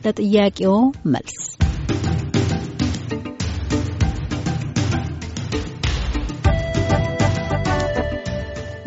ለጥያቄው 0.00 0.76
መልስ 1.06 1.40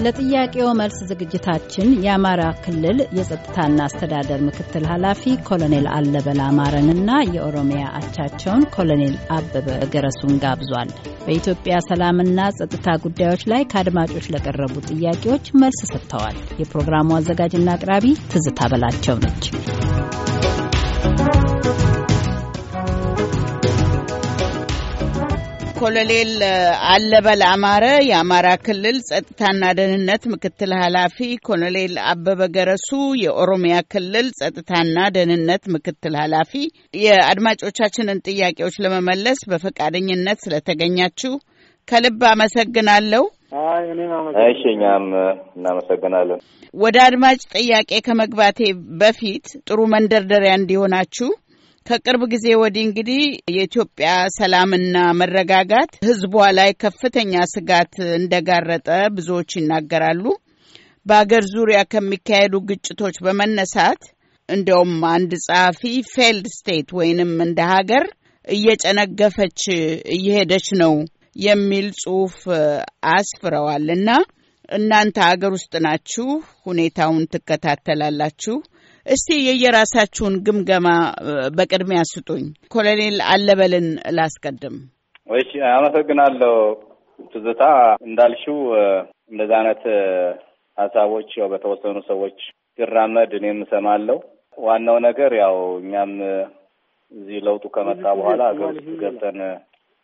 ለጥያቄው 0.04 0.70
መልስ 0.80 0.98
ዝግጅታችን 1.10 1.90
የአማራ 2.06 2.42
ክልል 2.64 2.98
የጸጥታና 3.18 3.78
አስተዳደር 3.86 4.40
ምክትል 4.48 4.84
ኃላፊ 4.92 5.34
ኮሎኔል 5.50 5.86
አለበል 5.94 6.40
አማረንና 6.48 7.10
የኦሮሚያ 7.36 7.84
አቻቸውን 8.00 8.68
ኮሎኔል 8.76 9.16
አበበ 9.38 9.68
ገረሱን 9.94 10.34
ጋብዟል። 10.44 10.92
በኢትዮጵያ 11.26 11.78
ሰላምና 11.90 12.50
ጸጥታ 12.60 12.98
ጉዳዮች 13.06 13.44
ላይ 13.54 13.64
ከአድማጮች 13.74 14.28
ለቀረቡ 14.36 14.76
ጥያቄዎች 14.92 15.48
መልስ 15.64 15.82
ሰጥተዋል። 15.94 16.40
የፕሮግራሙ 16.62 17.10
አዘጋጅና 17.20 17.70
አቅራቢ 17.78 18.06
ትዝታ 18.34 18.70
በላቸው 18.74 19.18
ነች። 19.24 19.46
ኮሎኔል 25.80 26.30
አለበል 26.90 27.42
አማረ 27.48 27.86
የአማራ 28.08 28.48
ክልል 28.66 28.98
ጸጥታና 29.08 29.64
ደህንነት 29.78 30.24
ምክትል 30.34 30.72
ኃላፊ፣ 30.82 31.18
ኮሎኔል 31.48 31.96
አበበ 32.12 32.48
ገረሱ 32.56 32.90
የኦሮሚያ 33.24 33.76
ክልል 33.94 34.28
ጸጥታና 34.40 34.98
ደህንነት 35.16 35.64
ምክትል 35.74 36.16
ኃላፊ፣ 36.22 36.54
የአድማጮቻችንን 37.04 38.24
ጥያቄዎች 38.28 38.78
ለመመለስ 38.86 39.42
በፈቃደኝነት 39.52 40.40
ስለተገኛችሁ 40.46 41.34
ከልብ 41.88 42.22
አመሰግናለሁ። 42.32 43.24
እሺ፣ 44.44 44.62
እኛም 44.72 45.06
እናመሰግናለን። 45.56 46.40
ወደ 46.74 46.98
አድማጭ 47.06 47.40
ጥያቄ 47.56 47.92
ከመግባቴ 48.08 48.60
በፊት 49.02 49.46
ጥሩ 49.68 49.80
መንደርደሪያ 49.94 50.54
እንዲሆናችሁ 50.60 51.30
ከቅርብ 51.86 52.22
ጊዜ 52.34 52.46
ወዲህ 52.62 52.84
እንግዲህ 52.88 53.22
የኢትዮጵያ 53.56 54.10
ሰላምና 54.38 54.98
መረጋጋት 55.22 55.92
ሕዝቧ 56.08 56.36
ላይ 56.60 56.72
ከፍተኛ 56.84 57.34
ስጋት 57.54 57.94
እንደጋረጠ 58.18 58.88
ብዙዎች 59.16 59.52
ይናገራሉ። 59.58 60.26
በአገር 61.06 61.46
ዙሪያ 61.54 61.80
ከሚካሄዱ 61.94 62.56
ግጭቶች 62.70 63.16
በመነሳት 63.26 64.04
እንዲያውም 64.50 64.96
አንድ 65.12 65.32
ጸሐፊ 65.46 65.82
failed 66.14 66.48
state 66.56 66.90
ወይንም 67.00 67.34
እንደ 67.46 67.60
ሀገር 67.74 68.06
እየጨነገፈች 68.48 69.62
እየሄደች 70.16 70.68
ነው 70.82 70.94
የሚል 71.36 71.88
ጽሑፍ 72.02 72.38
አስፍረዋል 73.14 73.88
እና 73.96 74.10
እናንተ 74.70 75.18
ሀገር 75.28 75.52
ውስጥ 75.56 75.74
ናችሁ፣ 75.86 76.26
ሁኔታውን 76.66 77.24
ትከታተላላችሁ። 77.34 78.56
እስቲ 79.06 79.30
የየራሳችሁን 79.48 80.36
ግምገማ 80.46 80.88
በቅድሚያ 81.58 82.02
ስጡኝ። 82.12 82.46
ኮሎኔል 82.72 83.18
አለበልን 83.32 83.88
ላስቀድም። 84.18 84.76
እሺ፣ 85.34 85.52
አመሰግናለሁ 85.74 86.54
ትዝታ። 87.34 87.64
እንዳልሽው 88.08 88.60
እንደዚህ 89.32 89.56
አይነት 89.60 89.84
ሀሳቦች 90.78 91.30
ያው 91.40 91.48
በተወሰኑ 91.54 91.98
ሰዎች 92.10 92.38
ሲራመድ 92.78 93.32
እኔም 93.40 93.60
እሰማለሁ። 93.66 94.18
ዋናው 94.58 94.98
ነገር 95.06 95.32
ያው 95.42 95.56
እኛም 95.82 96.12
እዚህ 97.12 97.40
ለውጡ 97.48 97.64
ከመጣ 97.76 98.04
በኋላ 98.20 98.42
ሀገር 98.52 98.68
ውስጥ 98.72 98.88
ገብተን 99.02 99.40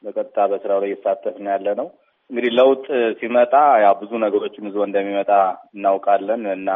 በቀጥታ 0.03 0.37
በስራው 0.51 0.79
ላይ 0.81 0.89
እየተሳተፍን 0.89 1.47
ያለ 1.51 1.67
ነው። 1.79 1.87
እንግዲህ 2.29 2.51
ለውጥ 2.57 2.83
ሲመጣ 3.19 3.53
ያው 3.83 3.93
ብዙ 4.01 4.11
ነገሮችን 4.23 4.67
ይዞ 4.69 4.77
እንደሚመጣ 4.87 5.31
እናውቃለን 5.75 6.43
እና 6.55 6.71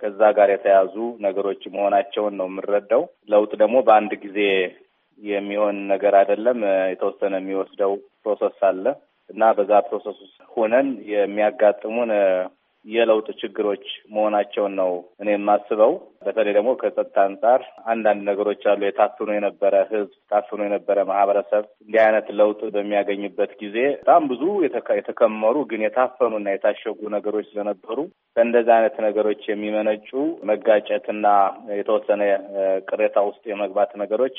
ከዛ 0.00 0.20
ጋር 0.36 0.48
የተያዙ 0.52 0.94
ነገሮች 1.24 1.62
መሆናቸውን 1.74 2.34
ነው 2.40 2.46
የምንረዳው። 2.48 3.02
ለውጥ 3.32 3.50
ደግሞ 3.62 3.76
በአንድ 3.86 4.12
ጊዜ 4.24 4.38
የሚሆን 5.18 5.76
ነገር 5.92 6.14
አይደለም። 6.20 6.58
የተወሰነ 6.92 7.34
የሚወስደው 7.40 7.92
process 8.22 8.58
አለ 8.68 8.84
እና 9.30 9.44
በዛ 9.56 9.72
process 9.88 10.18
ውስጥ 10.24 10.38
ሆነን 10.54 10.86
የሚያጋጥሙን 11.12 12.10
የለውጥ 12.88 13.28
ችግሮች 13.40 13.84
መሆናቸውን 14.12 14.72
ነው 14.78 14.90
እኔ 15.20 15.28
የማስበው። 15.32 15.92
በተለይ 16.24 16.52
ደግሞ 16.56 16.70
ከጸጥታ 16.80 17.16
አንጻር 17.24 17.60
አንዳንድ 17.86 18.20
ነገሮች 18.28 18.62
አሉ። 18.70 18.80
የታፍኖ 18.86 19.28
የነበረ 19.36 19.74
ሕዝብ 19.90 20.12
ታፍኖ 20.32 20.60
የነበረ 20.66 21.04
ማህበረሰብ 21.10 21.64
እንዲህ 21.82 22.00
አይነት 22.04 22.28
ለውጥ 22.38 22.60
በሚያገኝበት 22.74 23.52
ጊዜ 23.62 23.76
በጣም 24.00 24.24
ብዙ 24.32 24.42
የተከመሩ 24.98 25.56
ግን 25.70 25.84
የታፈኑና 25.86 26.54
የታሸጉ 26.54 27.00
ነገሮች 27.16 27.46
ስለነበሩ 27.52 27.98
ከእንደዚህ 28.36 28.74
አይነት 28.76 28.96
ነገሮች 29.06 29.42
የሚመነጩ 29.48 30.10
መጋጨትና 30.50 31.26
የተወሰነ 31.78 32.22
ቅሬታ 32.88 33.18
ውስጥ 33.28 33.44
የመግባት 33.52 33.92
ነገሮች 34.02 34.38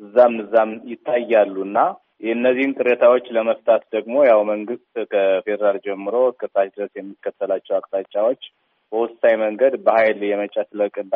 እዛም 0.00 0.34
እዛም 0.42 0.72
ይታያሉ 0.90 1.56
እና 1.66 1.78
የእነዚህን 2.20 2.76
ቅሬታዎች 2.78 3.26
ለመፍታት 3.36 3.82
ደግሞ 3.94 4.14
ያው 4.28 4.40
መንግስት 4.50 4.84
ከፌዴራል 5.12 5.76
ጀምሮ 5.84 6.14
እስከ 6.30 6.44
ታች 6.54 6.70
ድረስ 6.76 6.92
የሚከተላቸው 6.96 7.76
አቅጣጫዎች 7.78 8.42
በወሳኝ 8.92 9.34
መንገድ 9.42 9.74
በኃይል 9.86 10.20
የመጨፍለቅና 10.28 11.14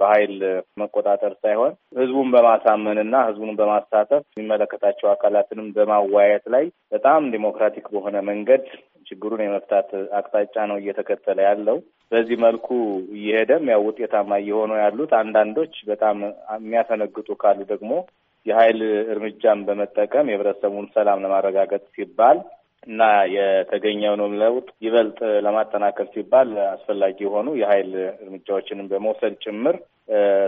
በኃይል 0.00 0.32
መቆጣጠር 0.80 1.32
ሳይሆን 1.42 1.72
ህዝቡን 1.98 2.28
በማሳመንና 2.34 3.16
ህዝቡን 3.28 3.58
በማሳተፍ 3.60 4.22
የሚመለከታቸው 4.32 5.08
አካላትንም 5.12 5.68
በማዋየት 5.76 6.46
ላይ 6.54 6.64
በጣም 6.94 7.30
ዲሞክራቲክ 7.34 7.86
በሆነ 7.94 8.16
መንገድ 8.30 8.64
ችግሩን 9.06 9.44
የመፍታት 9.44 9.88
አቅጣጫ 10.18 10.56
ነው 10.70 10.76
እየተከተለ 10.80 11.38
ያለው። 11.48 11.78
በዚህ 12.12 12.36
መልኩ 12.44 12.68
እየሄደም 13.16 13.64
ያው 13.72 13.82
ውጤታማ 13.88 14.38
እየሆኑ 14.42 14.72
ያሉት 14.82 15.12
አንዳንዶች 15.20 15.74
በጣም 15.90 16.18
የሚያፈነግጡ 16.56 17.28
ካሉ 17.42 17.58
ደግሞ 17.72 17.92
የኃይል 18.46 18.80
እርምጃን 19.12 19.60
በመጠቀም 19.66 20.30
የህብረተሰቡን 20.30 20.86
ሰላም 20.96 21.22
ለማረጋገጥ 21.24 21.82
ሲባል 21.94 22.38
እና 22.86 23.02
የተገኘውንም 23.34 24.32
ለውጥ 24.40 24.66
ይበልጥ 24.84 25.18
ለማጠናከር 25.44 26.06
ሲባል 26.14 26.50
አስፈላጊ 26.68 27.16
የሆኑ 27.24 27.48
የኃይል 27.60 27.92
እርምጃዎችንም 28.24 28.90
በመውሰድ 28.90 29.34
ጭምር 29.44 29.76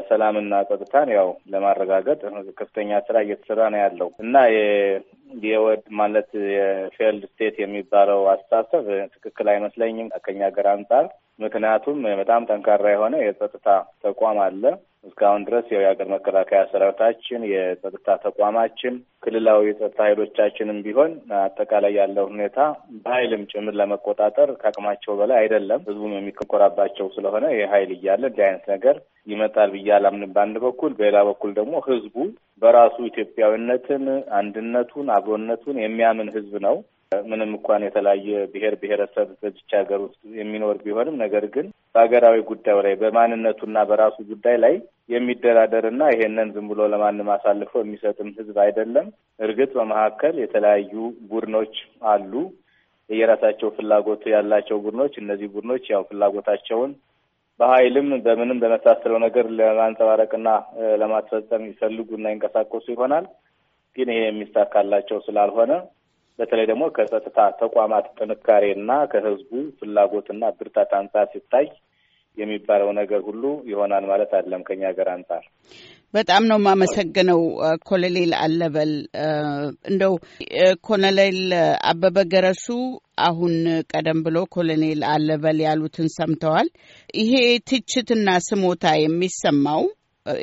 ሰላምና 0.08 0.54
ጸጥታን 0.68 1.10
ያው 1.14 1.28
ለማረጋገጥ 1.52 2.18
ከፍተኛ 2.58 2.98
ስራ 3.06 3.16
እየተሰራ 3.24 3.60
ነው 3.74 3.80
ያለው 3.84 4.08
እና 4.24 4.34
የወድ 5.44 5.84
ማለት 6.00 6.28
የፌልድ 6.54 7.22
ስቴት 7.30 7.56
የሚባለው 7.60 8.20
አስተሳሰብ 8.34 8.84
ትክክል 9.14 9.48
አይመስለኝም 9.54 10.10
ከኛ 10.26 10.40
ሀገር 10.50 10.68
አንጻር። 10.74 11.06
ምክንያቱም 11.38 11.98
በጣም 12.20 12.46
ጠንካራ 12.48 12.84
የሆነ 12.92 13.16
የጸጥታ 13.22 13.68
ተቋም 14.04 14.38
አለ። 14.44 14.62
እስካሁን 15.08 15.42
ድረስ 15.46 15.66
ያው 15.72 15.82
የሀገር 15.82 16.08
መከላከያ 16.12 16.60
ሰራዊታችን፣ 16.70 17.40
የጸጥታ 17.50 18.16
ተቋማችን፣ 18.24 18.94
ክልላዊ 19.24 19.60
የጸጥታ 19.68 20.00
ኃይሎቻችንም 20.06 20.78
ቢሆን 20.86 21.12
አጠቃላይ 21.40 21.92
ያለው 21.98 22.24
ሁኔታ 22.32 22.58
በኃይልም 23.04 23.42
ጭምር 23.52 23.74
ለመቆጣጠር 23.80 24.50
ከአቅማቸው 24.60 25.14
በላይ 25.20 25.38
አይደለም። 25.42 25.84
ህዝቡም 25.88 26.16
የሚኮራባቸው 26.16 27.08
ስለሆነ 27.16 27.44
ይህ 27.54 27.70
ኃይል 27.74 27.92
እያለ 27.96 28.24
እንዲህ 28.30 28.44
አይነት 28.46 28.66
ነገር 28.74 28.98
ይመጣል 29.26 29.70
ብዬ 29.76 29.88
አላምንም 29.96 30.34
በአንድ 30.34 30.58
በኩል። 30.66 30.92
በሌላ 30.98 31.20
በኩል 31.30 31.52
ደግሞ 31.54 31.76
ህዝቡ 31.88 32.16
በራሱ 32.62 32.96
ኢትዮጵያዊነትን፣ 33.10 34.04
አንድነቱን፣ 34.38 35.08
አብሮነቱን 35.16 35.78
የሚያምን 35.80 36.30
ህዝብ 36.36 36.54
ነው። 36.66 36.76
ምንም 37.12 37.50
እንኳን 37.50 37.82
የተለያየ 37.86 38.28
ብሔር 38.52 38.74
ብሔረሰብ 38.80 39.28
በዚች 39.40 39.70
ሀገር 39.78 40.00
ውስጥ 40.04 40.20
የሚኖር 40.38 40.76
ቢሆንም 40.84 41.16
ነገር 41.22 41.44
ግን 41.54 41.66
በሀገራዊ 41.94 42.38
ጉዳዩ 42.48 42.78
ላይ 42.86 42.94
በማንነቱና 43.02 43.84
በራሱ 43.90 44.16
ጉዳይ 44.30 44.56
ላይ 44.64 44.74
የሚደራደርና 45.08 46.02
ይሄንን 46.12 46.48
ዝም 46.54 46.66
ብሎ 46.70 46.88
ለማንም 46.92 47.28
አሳልፎ 47.34 47.72
የሚሰጥም 47.82 48.30
ህዝብ 48.38 48.56
አይደለም። 48.64 49.06
እርግጥ 49.40 49.70
በመካከል 49.78 50.34
የተለያዩ 50.42 50.92
ቡድኖች 51.30 51.74
አሉ፣ 52.12 52.32
የየራሳቸው 53.10 53.68
ፍላጎት 53.76 54.22
ያላቸው 54.34 54.78
ቡድኖች። 54.84 55.16
እነዚህ 55.22 55.50
ቡድኖች 55.54 55.84
ያው 55.92 56.02
ፍላጎታቸውን 56.10 56.92
በኃይልም 57.60 58.08
በምንም 58.24 58.58
በመሳሰለው 58.62 59.18
ነገር 59.26 59.46
ለማንጸባረቅና 59.58 60.48
ለማስፈጸም 61.02 61.62
ይፈልጉና 61.70 62.32
ይንቀሳቀሱ 62.32 62.86
ይሆናል። 62.94 63.26
ግን 63.96 64.08
ይሄ 64.12 64.22
የሚሳካላቸው 64.26 65.18
ስላልሆነ 65.26 65.72
በተለይ 66.38 66.66
ደግሞ 66.70 66.84
ከጸጥታ 66.96 67.38
ተቋማት 67.60 68.06
ጥንካሬና 68.18 68.90
ከህዝቡ 69.12 69.50
ፍላጎትና 69.78 70.42
ብርታት 70.58 70.90
አንጻር 70.98 71.26
ሲታይ 71.34 71.66
የሚባለው 72.36 72.90
ነገር 72.98 73.20
ሁሉ 73.28 73.42
ይሆናል 73.70 74.04
ማለት 74.10 74.30
አይደለም። 74.38 74.64
ከኛ 74.66 74.82
ሀገር 74.90 75.08
አንጻር 75.12 75.44
በጣም 76.14 76.42
ነው 76.50 76.58
የማመሰግነው 76.60 77.40
ኮሎኔል 77.88 78.32
አለበል። 78.40 78.92
እንደው 79.90 80.14
ኮሎኔል 80.88 81.38
አበበ 81.90 82.18
ገረሱ 82.32 82.66
አሁን 83.26 83.54
ቀደም 83.92 84.18
ብሎ 84.26 84.38
ኮሎኔል 84.54 85.00
አለበል 85.12 85.58
ያሉትን 85.66 86.08
ሰምተዋል። 86.16 86.68
ይሄ 87.14 87.32
ትችትና 87.70 88.28
ስሞታ 88.48 88.84
የሚሰማው 89.02 89.84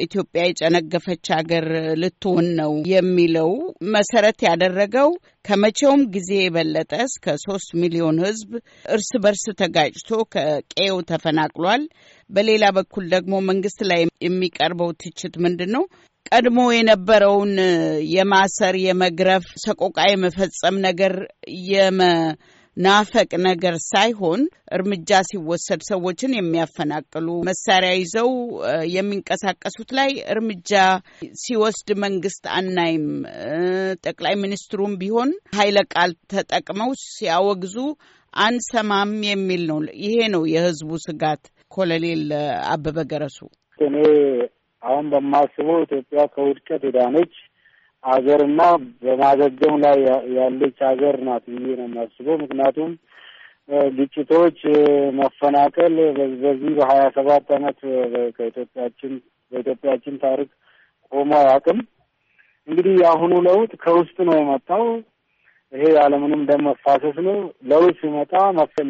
ኢትዮጵያ 0.03 0.41
የጨነገፈች 0.45 1.25
ሀገር 1.35 1.65
ልትሆን 2.01 2.47
ነው 2.59 2.71
የሚለው 2.91 3.50
መሰረት 3.95 4.39
ያደረገው 4.47 5.09
ከመቼውም 5.47 6.01
ጊዜ 6.13 6.30
የበለጠ 6.39 6.91
እስከ 7.07 7.35
ሶስት 7.45 7.69
ሚሊዮን 7.81 8.19
ሕዝብ 8.25 8.51
እርስ 8.95 9.12
በርስ 9.24 9.44
ተጋጭቶ 9.62 10.12
ከቀዬው 10.33 11.00
ተፈናቅሏል። 11.09 11.83
በሌላ 12.30 12.65
በኩል 12.77 13.06
ደግሞ 13.15 13.33
መንግስት 13.50 13.81
ላይ 13.91 14.01
የሚቀርበው 14.27 14.91
ትችት 15.01 15.35
ምንድን 15.45 15.71
ነው? 15.75 15.83
ቀድሞ 16.29 16.59
የነበረውን 16.74 17.53
የማሰር፣ 18.13 18.75
የመግረፍ፣ 18.83 19.45
ሰቆቃ 19.63 19.97
የመፈጸም 20.09 20.75
ነገር 20.86 21.13
የመናፈቅ 22.77 23.31
ነገር 23.45 23.75
ሳይሆን 23.85 24.41
እርምጃ 24.75 25.09
ሲወሰድ 25.29 25.81
ሰዎችን 25.89 26.31
የሚያፈናቅሉ 26.35 27.27
መሳሪያ 27.49 27.91
ይዘው 27.95 28.29
የሚንቀሳቀሱት 28.93 29.89
ላይ 29.97 30.11
እርምጃ 30.33 30.71
ሲወስድ 31.43 31.89
መንግስት 32.05 32.43
አናይም። 32.55 33.05
ጠቅላይ 34.05 34.35
ሚኒስትሩም 34.43 34.97
ቢሆን 35.01 35.31
ኃይለ 35.57 35.79
ቃል 35.93 36.13
ተጠቅመው 36.33 36.91
ሲያወግዙ 37.07 37.77
አንሰማም 38.33 39.13
የሚል 39.29 39.63
ነው። 39.71 39.79
ይሄ 40.05 40.17
ነው 40.35 40.43
የህዝቡ 40.53 40.91
ስጋት። 41.05 41.43
ኮሎኔል 41.71 42.25
አበበ 42.71 42.99
ገረሱ 43.11 43.39
እኔ 43.79 43.95
አሁን 44.83 45.05
በማስበው 45.11 45.77
ኢትዮጵያ 45.85 46.21
ከውድቀት 46.33 46.81
የዳነች 46.87 47.33
ሀገርና 48.03 48.61
በማገገም 49.01 49.75
ላይ 49.83 49.97
ያለች 50.38 50.77
ሀገር 50.88 51.15
ናት 51.27 51.44
ብዬ 51.53 51.67
ነው 51.79 51.88
የማስበው። 51.88 52.38
ምክንያቱም 52.44 52.91
ግጭቶች፣ 53.97 54.59
መፈናቀል 55.19 55.94
በዚህ 56.41 56.71
በሀያ 56.77 57.03
ሰባት 57.17 57.47
አመት 57.57 57.79
ከኢትዮጵያችን 58.38 59.13
በኢትዮጵያችን 59.51 60.15
ታሪክ 60.23 60.50
ቆሞ 61.11 61.31
አያውቅም። 61.41 61.79
እንግዲህ 62.67 62.94
የአሁኑ 63.00 63.33
ለውጥ 63.47 63.71
ከውስጥ 63.83 64.17
ነው 64.27 64.35
የመጣው። 64.39 64.83
ይሄ 65.73 65.83
ያለምንም 65.95 66.41
ደም 66.50 66.61
መፋሰስ 66.67 67.15
ነው። 67.27 67.38
ለውጥ 67.65 67.95
ሲመጣ 68.01 68.33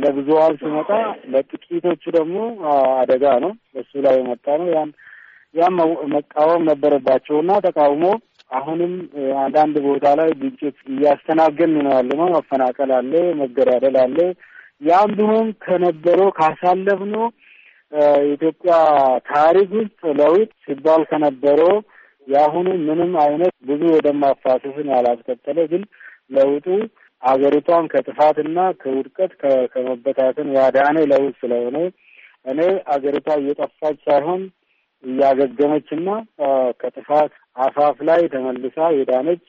ለብዙሀን 0.04 0.56
ሲመጣ 0.62 0.90
ለጥቂቶቹ 1.34 2.04
ደግሞ 2.18 2.38
አደጋ 2.98 3.26
ነው። 3.44 3.52
በሱ 3.74 3.92
ላይ 4.06 4.16
የመጣ 4.20 4.46
ነው። 4.62 4.68
ያን 4.74 4.90
ያም 5.56 5.76
መቃወም 6.14 6.62
ነበረባቸውና 6.70 7.52
ተቃውሞ 7.66 8.06
አሁንም 8.54 8.94
አንዳንድ 9.44 9.76
ቦታ 9.86 10.06
ላይ 10.20 10.30
ግጭት 10.42 10.78
እያስተናገን 10.92 11.72
ነው 11.78 11.92
ያለ 11.92 12.10
ነው። 12.20 12.28
መፈናቀል 12.36 12.92
አለ፣ 12.98 13.12
መገዳደል 13.40 13.96
አለ። 14.04 14.18
ያም 14.82 15.10
ቢሆን 15.18 15.48
ከነበረው 15.66 16.30
ካሳለፍነው 16.38 17.26
የኢትዮጵያ 18.22 18.74
ታሪክ 19.30 19.70
ውስጥ 19.80 20.02
ለውጥ 20.20 20.50
ሲባል 20.64 21.02
ከነበረው 21.12 21.74
የአሁኑ 22.28 22.68
ምንም 22.88 23.12
አይነት 23.24 23.54
ብዙ 23.70 23.82
የደም 23.94 24.22
ያላስከተለ 24.92 25.58
ግን 25.72 25.84
ለውጡ 26.32 26.66
አገሪቷን 27.24 27.86
ከጥፋትና 27.92 28.60
ከውድቀት 28.82 29.32
ከመበታተን 29.74 30.50
ያዳነ 30.58 30.98
ለውጥ 31.12 31.34
ስለሆነ 31.42 31.78
እኔ 32.46 32.60
አገሪቷ 32.94 33.28
እየጠፋች 33.42 33.98
ሳይሆን 34.08 34.42
እያገገመችና 35.04 36.10
ከጥፋት 36.82 37.34
አፋፍ 37.56 37.98
ላይ 38.10 38.22
ተመልሳ 38.34 38.78
የዳነች 38.98 39.44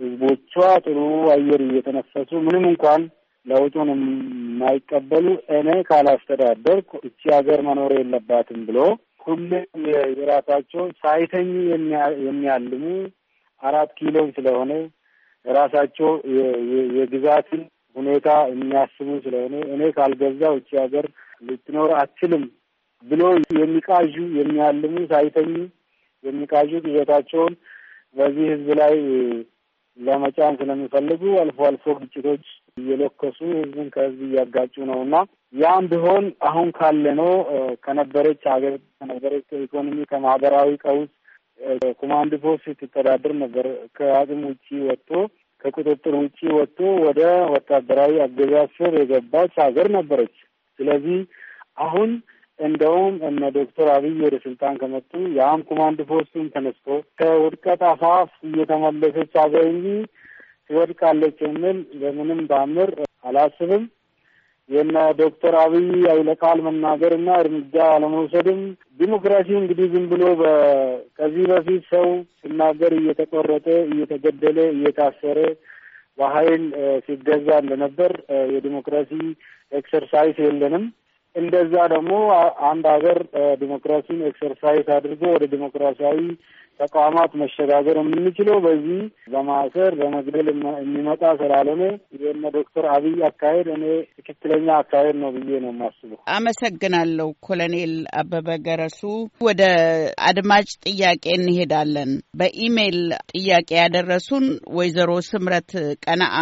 ህዝቦቿ 0.00 0.52
ጥሩ 0.84 0.98
አየር 1.34 1.60
እየተነፈሱ 1.66 2.30
ምንም 2.46 2.64
እንኳን 2.70 3.02
ለውጡን 3.46 3.88
የማይቀበሉ 3.92 5.26
እኔ 5.58 5.68
ካላስተዳደርኩ 5.88 6.90
እቺ 7.08 7.22
ሀገር 7.36 7.60
መኖር 7.68 7.92
የለባትም 7.98 8.60
ብሎ 8.68 8.78
ሁሌም 9.26 9.84
የራሳቸውን 10.18 10.90
ሳይተኙ 11.02 11.50
የሚያልሙ 12.26 12.84
አራት 13.62 13.90
ኪሎን 13.98 14.28
ስለሆነ 14.36 14.72
የራሳቸው 15.44 16.10
የግዛትን 16.96 17.62
ሁኔታ 17.96 18.28
የሚያስቡ 18.52 19.08
ስለሆነ 19.24 19.54
እኔ 19.74 19.82
ካልገዛው 19.96 20.54
እቺ 20.60 20.70
ሀገር 20.84 21.06
ልትኖር 21.42 21.90
አትችልም 22.00 22.44
ብሎ 23.04 23.22
የሚቃዡ 23.60 24.14
የሚያልሙ 24.38 24.96
ሳይተኙ 25.12 25.52
የሚቃዡ 26.26 26.72
ግዜታቸውን 26.86 27.54
በዚህ 28.16 28.46
ህዝብ 28.52 28.68
ላይ 28.80 28.94
ለመጫን 29.98 30.54
ስለሚፈልጉ 30.60 31.22
አልፎ 31.42 31.58
አልፎ 31.68 31.84
ግጭቶች 32.00 32.44
እየለከሱ 32.76 33.38
ህዝብን 33.52 33.88
ከህዝብ 33.94 34.20
እያጋጩ 34.26 34.74
ነው 34.90 34.98
እና 35.04 35.16
ያም 35.54 35.84
ቢሆን 35.92 36.24
አሁን 36.48 36.68
ካለነው 36.78 37.32
ከነበረች 37.84 38.42
ሀገር 38.54 38.74
ከነበረች 38.98 39.46
ኢኮኖሚ 39.60 39.98
ከማህበራዊ 40.10 40.70
ቀውስ 40.84 41.10
ኮማንድ 42.00 42.32
ፖስት 42.42 42.64
ስትተዳደር 42.70 43.32
ነበር 43.42 43.66
ከአቅም 43.96 44.40
ውጪ 44.48 44.66
ወጥቶ 44.88 45.10
ከቁጥጥር 45.62 46.14
ውጪ 46.16 46.38
ወጥቶ 46.56 46.78
ወደ 47.06 47.20
ወታደራዊ 47.52 48.14
አገዛዝ 48.22 48.68
ስር 48.76 48.94
የገባች 49.00 49.54
ሀገር 49.64 49.86
ነበረች። 49.96 50.34
ስለዚህ 50.78 51.18
አሁን 51.84 52.10
እንደውም 52.58 53.14
እነ 53.28 53.48
ዶክተር 53.56 53.88
አብይ 53.94 54.14
ወደ 54.22 54.36
ስልጣን 54.44 54.74
ከመጡ 54.80 55.10
የአም 55.36 55.60
ኮማንድ 55.68 55.98
ፖስቱን 56.10 56.46
ተነስቶ 56.54 56.86
ከውድቀት 57.18 57.82
አፋፍ 57.90 58.30
እየተመለሰች 58.48 59.34
ሀገር 59.42 59.66
እንጂ 59.72 59.86
ትወድቃለች 60.70 61.36
የሚል 61.46 61.78
በምንም 62.00 62.40
ታምር 62.50 62.90
አላስብም። 63.24 63.84
የነ 64.68 64.96
ዶክተር 65.20 65.54
አብይ 65.60 65.84
ኃይለ 66.06 66.30
ቃል 66.40 66.58
መናገርና 66.66 67.28
እርምጃ 67.42 67.74
አለመውሰድም 67.90 68.60
ዲሞክራሲ 69.00 69.48
እንግዲህ 69.60 69.86
ዝም 69.92 70.06
ብሎ 70.12 70.22
ከዚህ 71.18 71.44
በፊት 71.52 71.82
ሰው 71.92 72.06
ሲናገር 72.40 72.94
እየተቆረጠ 72.98 73.66
እየተገደለ 73.88 74.58
እየታሰረ 74.72 75.38
በኃይል 76.18 76.62
ሲገዛ 77.06 77.48
እንደነበር 77.62 78.12
የዲሞክራሲ 78.52 79.10
exercise 79.72 80.36
የለንም። 80.44 80.84
እንደዛ 81.36 81.74
ደግሞ 81.92 82.12
አንድ 82.70 82.84
ሀገር 82.94 83.18
ዲሞክራሲን 83.60 84.20
exercise 84.28 84.86
አድርጎ 84.96 85.22
ወደ 85.34 85.44
ዲሞክራሲያዊ 85.54 86.18
ተቋማት 86.80 87.32
መሸጋገር 87.40 87.96
የምንችለው 88.00 88.56
በዚህ 88.64 88.98
በማሰር 89.32 89.92
በመግደል 90.00 90.48
የሚመጣ 90.50 91.22
ስላልሆነ 91.40 91.82
የነ 92.22 92.44
ዶክተር 92.56 92.84
አብይ 92.94 93.22
አካሄድ 93.28 93.68
እኔ 93.76 93.84
ትክክለኛ 94.18 94.66
አካሄድ 94.80 95.16
ነው 95.22 95.30
ብዬ 95.36 95.60
ነው 95.64 95.70
የማስበው። 95.72 96.18
አመሰግናለሁ 96.36 97.28
ኮሎኔል 97.46 97.94
አበበ 98.20 98.48
ገረሱ። 98.66 99.00
ወደ 99.48 99.62
አድማጭ 100.28 100.68
ጥያቄ 100.86 101.24
እንሄዳለን። 101.38 102.12
በኢሜይል 102.40 103.00
ጥያቄ 103.34 103.70
ያደረሱን 103.80 104.46
ወይዘሮ 104.78 105.10
ስምረት 105.30 105.72
ቀነአ 106.04 106.36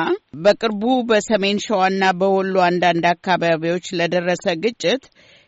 በቅርቡ 0.44 0.82
በሰሜን 1.08 1.58
ሸዋና 1.66 2.02
በወሎ 2.20 2.56
አንዳንድ 2.68 3.04
አካባቢዎች 3.14 3.86
ለደረሰ 3.98 4.44
ግጭት 4.84 5.04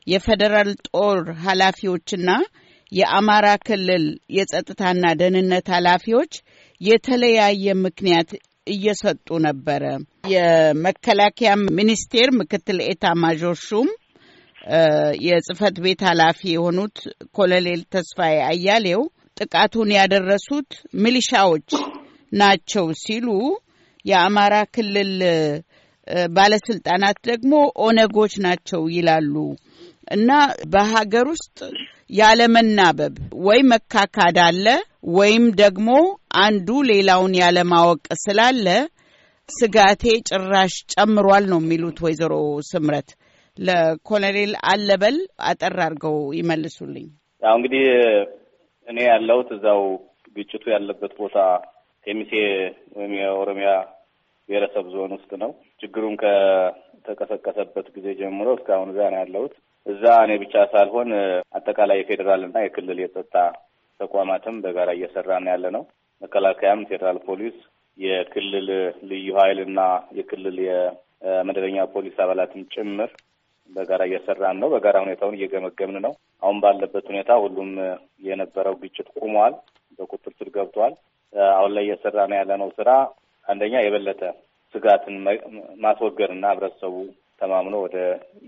የፌዴራል 0.06 0.68
ጦር 0.88 1.18
ኃላፊዎችና 1.44 2.30
የአማራ 2.92 3.46
ክልል 3.66 4.04
የጸጥታና 4.36 5.04
ደህንነት 5.20 5.66
ኃላፊዎች 5.76 6.32
የተለያየ 6.80 7.74
ምክንያት 7.84 8.30
እየሰጡ 8.66 9.28
ነበረ። 9.46 9.82
የመከላከያ 10.32 11.50
ሚኒስቴር 11.78 12.28
ምክትል 12.38 12.78
ኤታ 12.86 13.12
ማዦር 13.22 13.56
ሹም 13.66 13.88
የጽህፈት 15.26 15.76
ቤት 15.84 16.00
ኃላፊ 16.08 16.40
የሆኑት 16.52 16.96
ኮሎኔል 17.36 17.82
ተስፋዬ 17.94 18.36
አያሌው 18.48 19.02
ጥቃቱን 19.40 19.90
ያደረሱት 19.96 20.70
ሚሊሻዎች 21.04 21.70
ናቸው 22.32 22.86
ሲሉ፣ 23.02 23.28
የአማራ 24.04 24.54
ክልል 24.74 25.12
ባለስልጣናት 26.36 27.18
ደግሞ 27.30 27.52
ኦነጎች 27.86 28.34
ናቸው 28.46 28.82
ይላሉ 28.96 29.34
እና 30.14 30.30
በሀገር 30.72 31.26
ውስጥ 31.32 31.58
ያለመናበብ 32.10 33.14
ወይ 33.46 33.60
መካካድ 33.70 34.36
አለ 34.44 34.66
ወይም 35.16 35.46
ደግሞ 35.62 35.88
አንዱ 36.42 36.68
ሌላውን 36.90 37.34
ያለማወቅ 37.40 38.04
ስላለ 38.24 38.66
ስጋቴ 39.48 40.04
ጭራሽ 40.28 40.74
ጨምሯል 40.94 41.44
ነው 41.50 41.60
የሚሉት 41.62 41.98
ወይዘሮ 42.04 42.34
ስምረት። 42.70 43.10
ለኮሎኔል 43.56 44.52
አለበል 44.70 45.16
አጠር 45.50 45.76
አድርገው 45.84 46.16
ይመልሱልኝ። 46.38 47.06
ያው 47.42 47.54
እንግዲህ 47.58 47.84
እኔ 48.86 48.98
ያለሁት 49.10 49.48
እዛው 49.56 49.82
ግጭቱ 50.36 50.64
ያለበት 50.74 51.12
ቦታ 51.20 51.36
ኬሚሴ 52.06 52.32
ወይም 52.96 53.12
የኦሮሚያ 53.20 53.70
ብሔረሰብ 54.48 54.86
ዞን 54.92 55.12
ውስጥ 55.16 55.30
ነው። 55.42 55.50
ችግሩን 55.80 56.14
ከተቀሰቀሰበት 56.22 57.86
ጊዜ 57.96 58.06
ጀምሮ 58.20 58.48
እስካሁን 58.56 58.90
እዛ 58.92 59.00
ነው 59.12 59.18
ያለሁት። 59.22 59.54
እዛ 59.86 60.04
እኔ 60.24 60.32
ብቻ 60.42 60.54
ሳልሆን 60.72 61.10
አጠቃላይ 61.54 61.98
የፌዴራል 62.00 62.42
እና 62.46 62.56
የክልል 62.64 62.98
የጸጥታ 63.02 63.36
ተቋማትም 64.00 64.56
በጋራ 64.64 64.90
እየሰራ 64.96 65.30
ነው 65.42 65.50
ያለ 65.52 65.66
ነው። 65.76 65.82
መከላከያም፣ 66.22 66.80
ፌዴራል 66.90 67.18
ፖሊስ፣ 67.26 67.56
የክልል 67.98 68.68
ልዩ 69.10 69.28
ኃይል 69.38 69.58
እና 69.66 69.80
የክልል 70.18 70.56
የመደበኛ 70.66 71.84
ፖሊስ 71.94 72.16
አባላትም 72.24 72.64
ጭምር 72.74 73.10
በጋራ 73.70 74.02
እየሰራን 74.08 74.58
ነው። 74.62 74.68
በጋራ 74.74 74.96
ሁኔታውን 75.04 75.36
እየገመገምን 75.38 76.02
ነው። 76.06 76.12
አሁን 76.42 76.58
ባለበት 76.64 77.06
ሁኔታ 77.12 77.30
ሁሉም 77.44 77.70
የነበረው 78.26 78.74
ግጭት 78.82 79.08
ቆሟል፣ 79.18 79.54
በቁጥር 79.98 80.32
ስር 80.38 80.50
ገብቷል። 80.56 80.94
አሁን 81.52 81.70
ላይ 81.76 81.84
እየሰራ 81.86 82.18
ነው 82.30 82.38
ያለነው 82.40 82.68
ስራ 82.76 82.90
አንደኛ 83.46 83.74
የበለጠ 83.82 84.20
ስጋትን 84.74 85.16
ማስወገድ 85.84 86.30
እና 86.34 86.46
ህብረተሰቡ 86.52 86.94
ተማምኖ 87.40 87.74
ወደ 87.84 87.96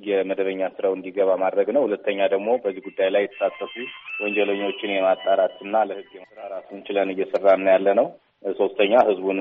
የመደበኛ 0.08 0.68
ስራው 0.76 0.92
እንዲገባ 0.96 1.30
ማድረግ 1.42 1.68
ነው። 1.76 1.82
ሁለተኛ 1.86 2.20
ደግሞ 2.34 2.48
በዚህ 2.62 2.82
ጉዳይ 2.86 3.08
ላይ 3.14 3.22
የተሳተፉ 3.24 3.74
ወንጀለኞችን 4.22 4.94
የማጣራትና 4.94 5.82
ለህግ 5.88 6.12
ስራ 6.30 6.40
ራሱን 6.54 6.80
ችለን 6.86 7.12
እየሰራን 7.14 7.66
ያለ 7.72 7.88
ነው። 8.00 8.06
ሶስተኛ 8.58 8.94
ህዝቡን 9.08 9.40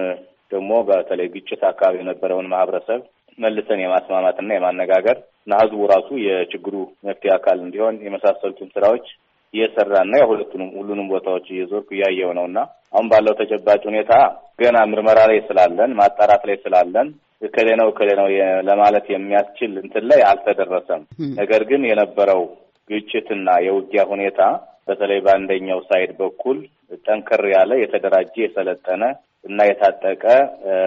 ደግሞ 0.52 0.74
በተለይ 0.90 1.28
ግጭት 1.34 1.62
አካባቢ 1.70 1.98
የነበረውን 2.00 2.52
ማህበረሰብ 2.54 3.00
መልሰን 3.38 3.82
የማስማማትና 3.82 4.52
የማነጋገር 4.56 5.18
እና 5.42 5.56
ህዝቡ 5.62 5.82
ራሱ 5.92 6.10
የችግሩ 6.26 6.76
መፍትሄ 7.08 7.32
አካል 7.36 7.58
እንዲሆን 7.66 7.96
የመሳሰሉትን 8.06 8.70
ስራዎች 8.76 9.06
እየሰራና 9.54 10.14
የሁለቱንም 10.20 10.70
ሁሉንም 10.78 11.08
ቦታዎች 11.14 11.46
እየዞርኩ 11.52 11.90
እያየው 11.96 12.32
ነው 12.38 12.46
እና 12.50 12.60
አሁን 12.94 13.08
ባለው 13.12 13.34
ተጨባጭ 13.40 13.82
ሁኔታ 13.90 14.14
ገና 14.60 14.78
ምርመራ 14.92 15.20
ላይ 15.32 15.40
ስላለን 15.48 15.92
ማጣራት 16.00 16.44
ላይ 16.50 16.58
ስላለን 16.64 17.08
እከሌ 17.42 17.68
ነው 17.80 17.88
እከሌ 17.92 18.10
ነው 18.20 18.28
ለማለት 18.70 19.06
የሚያስችል 19.14 19.74
እንትን 19.84 20.06
ላይ 20.12 20.22
አልተደረሰም። 20.30 21.02
ነገር 21.40 21.64
ግን 21.70 21.82
የነበረው 21.90 22.42
ግጭትና 22.90 23.50
የውጊያ 23.66 24.02
ሁኔታ 24.12 24.42
በተለይ 24.88 25.20
በአንደኛው 25.26 25.80
side 25.90 26.12
በኩል 26.20 26.58
ጠንከር 27.06 27.44
ያለ 27.54 27.72
የተደራጀ 27.80 28.36
የሰለጠነ 28.44 29.04
እና 29.46 29.60
የታጠቀ 29.68 30.24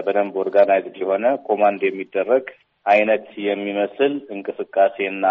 በደንብ 0.06 0.34
organized 0.42 0.96
የሆነ 1.02 1.26
command 1.49 1.82
የሚደረግ 1.86 2.46
አይነት 2.86 3.26
የሚመስል 3.46 4.12
እንቅስቃሴና 4.34 5.26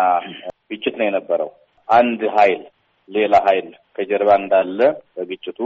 ግጭት 0.72 0.96
ነው 1.00 1.08
የነበረው። 1.08 1.50
አንድ 1.88 2.22
ኃይል 2.36 2.62
ሌላ 3.10 3.36
ኃይል 3.46 3.68
ከጀርባ 3.98 4.30
እንዳለ 4.42 4.80
በግጭቱ 5.16 5.60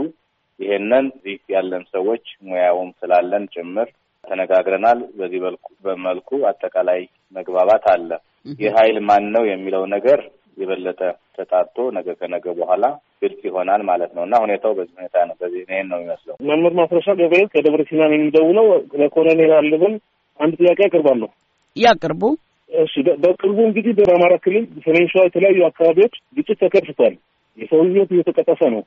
ይሄንን 0.60 1.06
እዚህ 1.18 1.38
ያለን 1.54 1.84
ሰዎች 1.94 2.24
ሙያውም 2.44 2.90
ስላለን 3.00 3.44
ጭምር 3.54 3.88
ተነጋግረናል። 4.24 4.98
በዚህ 5.18 5.40
በመልኩ 5.86 6.30
አጠቃላይ 6.50 7.00
መግባባት 7.36 7.84
አለ። 7.94 8.10
ይህ 8.54 8.70
ኃይል 8.76 8.98
ማን 9.08 9.26
ነው 9.34 9.44
የሚለው 9.50 9.84
ነገር 9.94 10.20
የበለጠ 10.58 11.00
ተጣርቶ 11.36 11.76
ነገ 11.96 12.08
ከነገ 12.18 12.46
በኋላ 12.58 12.84
ግልጽ 13.22 13.40
ይሆናል 13.48 13.82
ማለት 13.88 14.10
ነው 14.16 14.22
እና 14.26 14.34
ሁኔታው 14.44 14.72
በዚህ 14.78 14.94
ሁኔታ 14.98 15.16
ነው። 15.28 15.36
በዚህ 15.40 15.60
ይሄን 15.64 15.88
ነው 15.92 15.98
የሚመስለው። 15.98 16.36
መምህር 16.48 16.74
ማስረሻ 16.80 17.06
ገብርኤል 17.20 17.48
ከደብረ 17.54 17.82
ሲና 17.88 18.02
ነው 18.10 18.16
የሚደውለው። 18.18 18.66
ለኮሎኔል 19.00 19.52
አለበል 19.58 19.94
አንድ 20.40 20.54
ጥያቄ 20.60 20.80
አቅርባለሁ። 20.88 21.28
ያቅርቡ። 21.76 22.22
እሺ፣ 22.70 22.92
በቅርቡ 23.24 23.58
እንግዲህ 23.68 23.92
በአማራ 23.98 24.34
ክልል 24.44 24.64
ሰሜን 24.84 25.06
ሸዋ 25.10 25.22
የተለያዩ 25.26 25.58
አካባቢዎች 25.68 26.14
ግጭት 26.36 26.58
ተከስቷል። 26.64 27.14
የሰው 27.58 27.80
ሕይወት 27.86 28.10
እየተቀጠፈ 28.14 28.60
ነው። 28.74 28.82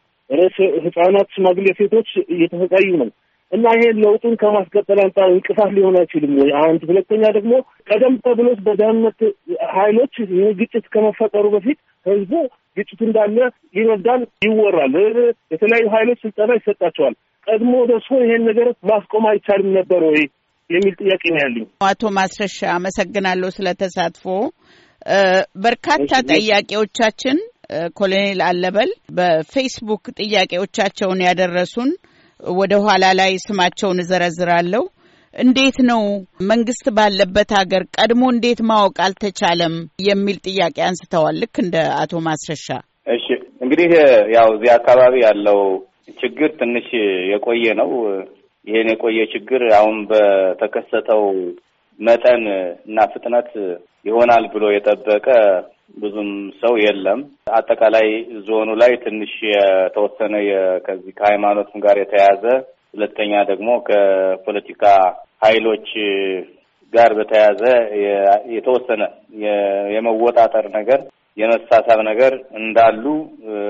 ህጻናት፣ 0.86 1.28
ሽማግሌ 1.36 1.68
ሴቶች 1.78 2.10
እየተሰቃዩ 2.34 2.88
ነው 3.02 3.10
እና 3.52 3.66
ይሄን 3.76 4.00
ለውጡን 4.04 4.34
ከማስቀጠል 4.42 5.00
አንጻር 5.04 5.28
እንቅፋት 5.34 5.70
ሊሆን 5.76 5.96
አይችልም 6.00 6.34
ወይ? 6.40 6.50
አንድ 6.62 6.82
ሁለተኛ 6.90 7.24
ደግሞ 7.38 7.54
ቀደም 7.90 8.16
ተብሎት 8.26 8.60
በደህንነት 8.66 9.20
ኃይሎች 9.76 10.14
ይህ 10.32 10.50
ግጭት 10.60 10.86
ከመፈጠሩ 10.94 11.46
በፊት 11.56 11.80
ህዝቡ 12.06 12.34
ግጭቱ 12.78 13.00
እንዳለ 13.08 13.38
ይረዳል፣ 13.78 14.24
ይወራል። 14.46 14.96
የተለያዩ 15.54 15.86
ኃይሎች 15.96 16.20
ስልጠና 16.26 16.52
ይሰጣቸዋል። 16.60 17.16
ቀድሞ 17.48 17.74
ደርሶ 17.90 18.10
ይሄን 18.24 18.44
ነገር 18.50 18.68
ማስቆም 18.90 19.26
አይቻልም 19.32 19.70
ነበር 19.80 20.02
ወይ 20.10 20.22
የሚል 20.70 20.94
ጥያቄ 21.02 21.24
ነው 21.34 21.40
ያለኝ። 21.44 21.66
አቶ 21.88 22.10
ማስረሻ 22.18 22.58
አመሰግናለሁ 22.76 23.50
ስለ 23.58 23.68
ተሳትፎ። 23.82 24.26
በርካታ 25.66 26.10
ጥያቄዎቻችን 26.32 27.38
ኮሎኔል 27.98 28.42
አለበል 28.48 28.90
በፌስቡክ 29.18 30.04
ጥያቄዎቻቸውን 30.20 31.24
ያደረሱን 31.26 31.90
ወደ 32.60 32.74
ኋላ 32.86 33.06
ላይ 33.20 33.32
ስማቸውን 33.46 34.02
እዘረዝራለሁ። 34.04 34.84
እንዴት 35.34 35.78
ነው 35.90 36.02
መንግስት 36.50 36.86
ባለበት 36.98 37.50
ሀገር 37.58 37.84
ቀድሞ 37.98 38.22
እንዴት 38.34 38.60
ማወቅ 38.70 38.96
አልተቻለም 39.06 39.76
የሚል 40.08 40.38
ጥያቄ 40.48 40.78
አንስተዋል። 40.88 41.36
ልክ 41.42 41.56
እንደ 41.64 41.76
አቶ 42.00 42.22
ማስረሻ። 42.28 42.68
እሺ 43.10 43.26
እንግዲህ 43.64 43.90
ያው 44.36 44.48
እዚህ 44.56 44.72
አካባቢ 44.78 45.14
ያለው 45.26 45.60
ችግር 46.20 46.50
ትንሽ 46.60 46.88
የቆየ 47.32 47.66
ነው። 47.82 47.92
ይሄን 48.68 48.90
የቆየ 48.92 49.20
ችግር 49.34 49.62
አሁን 49.78 49.98
በተከሰተው 50.10 51.24
መጠን 52.00 52.44
እና 52.88 52.98
ፍጥነት 53.14 53.50
ይሆናል 54.06 54.46
ብሎ 54.54 54.66
የጠበቀ 54.74 55.28
ብዙም 55.98 56.30
ሰው 56.62 56.74
የለም። 56.84 57.20
አጠቃላይ 57.52 58.08
ዞኑ 58.48 58.70
ላይ 58.82 58.92
ትንሽ 59.04 59.34
የተወሰነ 59.52 60.34
ከዚህ 60.86 61.14
ከሃይማኖትም 61.20 61.84
ጋር 61.86 61.98
የተያያዘ 62.00 62.44
ሁለተኛ 62.94 63.34
ደግሞ 63.50 63.70
ከፖለቲካ 63.88 64.84
ኃይሎች 65.44 65.88
ጋር 66.94 67.12
በተያያዘ 67.18 67.64
የተወሰነ 68.56 69.02
የመወጣጠር 69.96 70.66
ነገር 70.78 71.00
የመሳሳብ 71.38 72.00
ነገር 72.10 72.34
እንዳሉ 72.60 73.04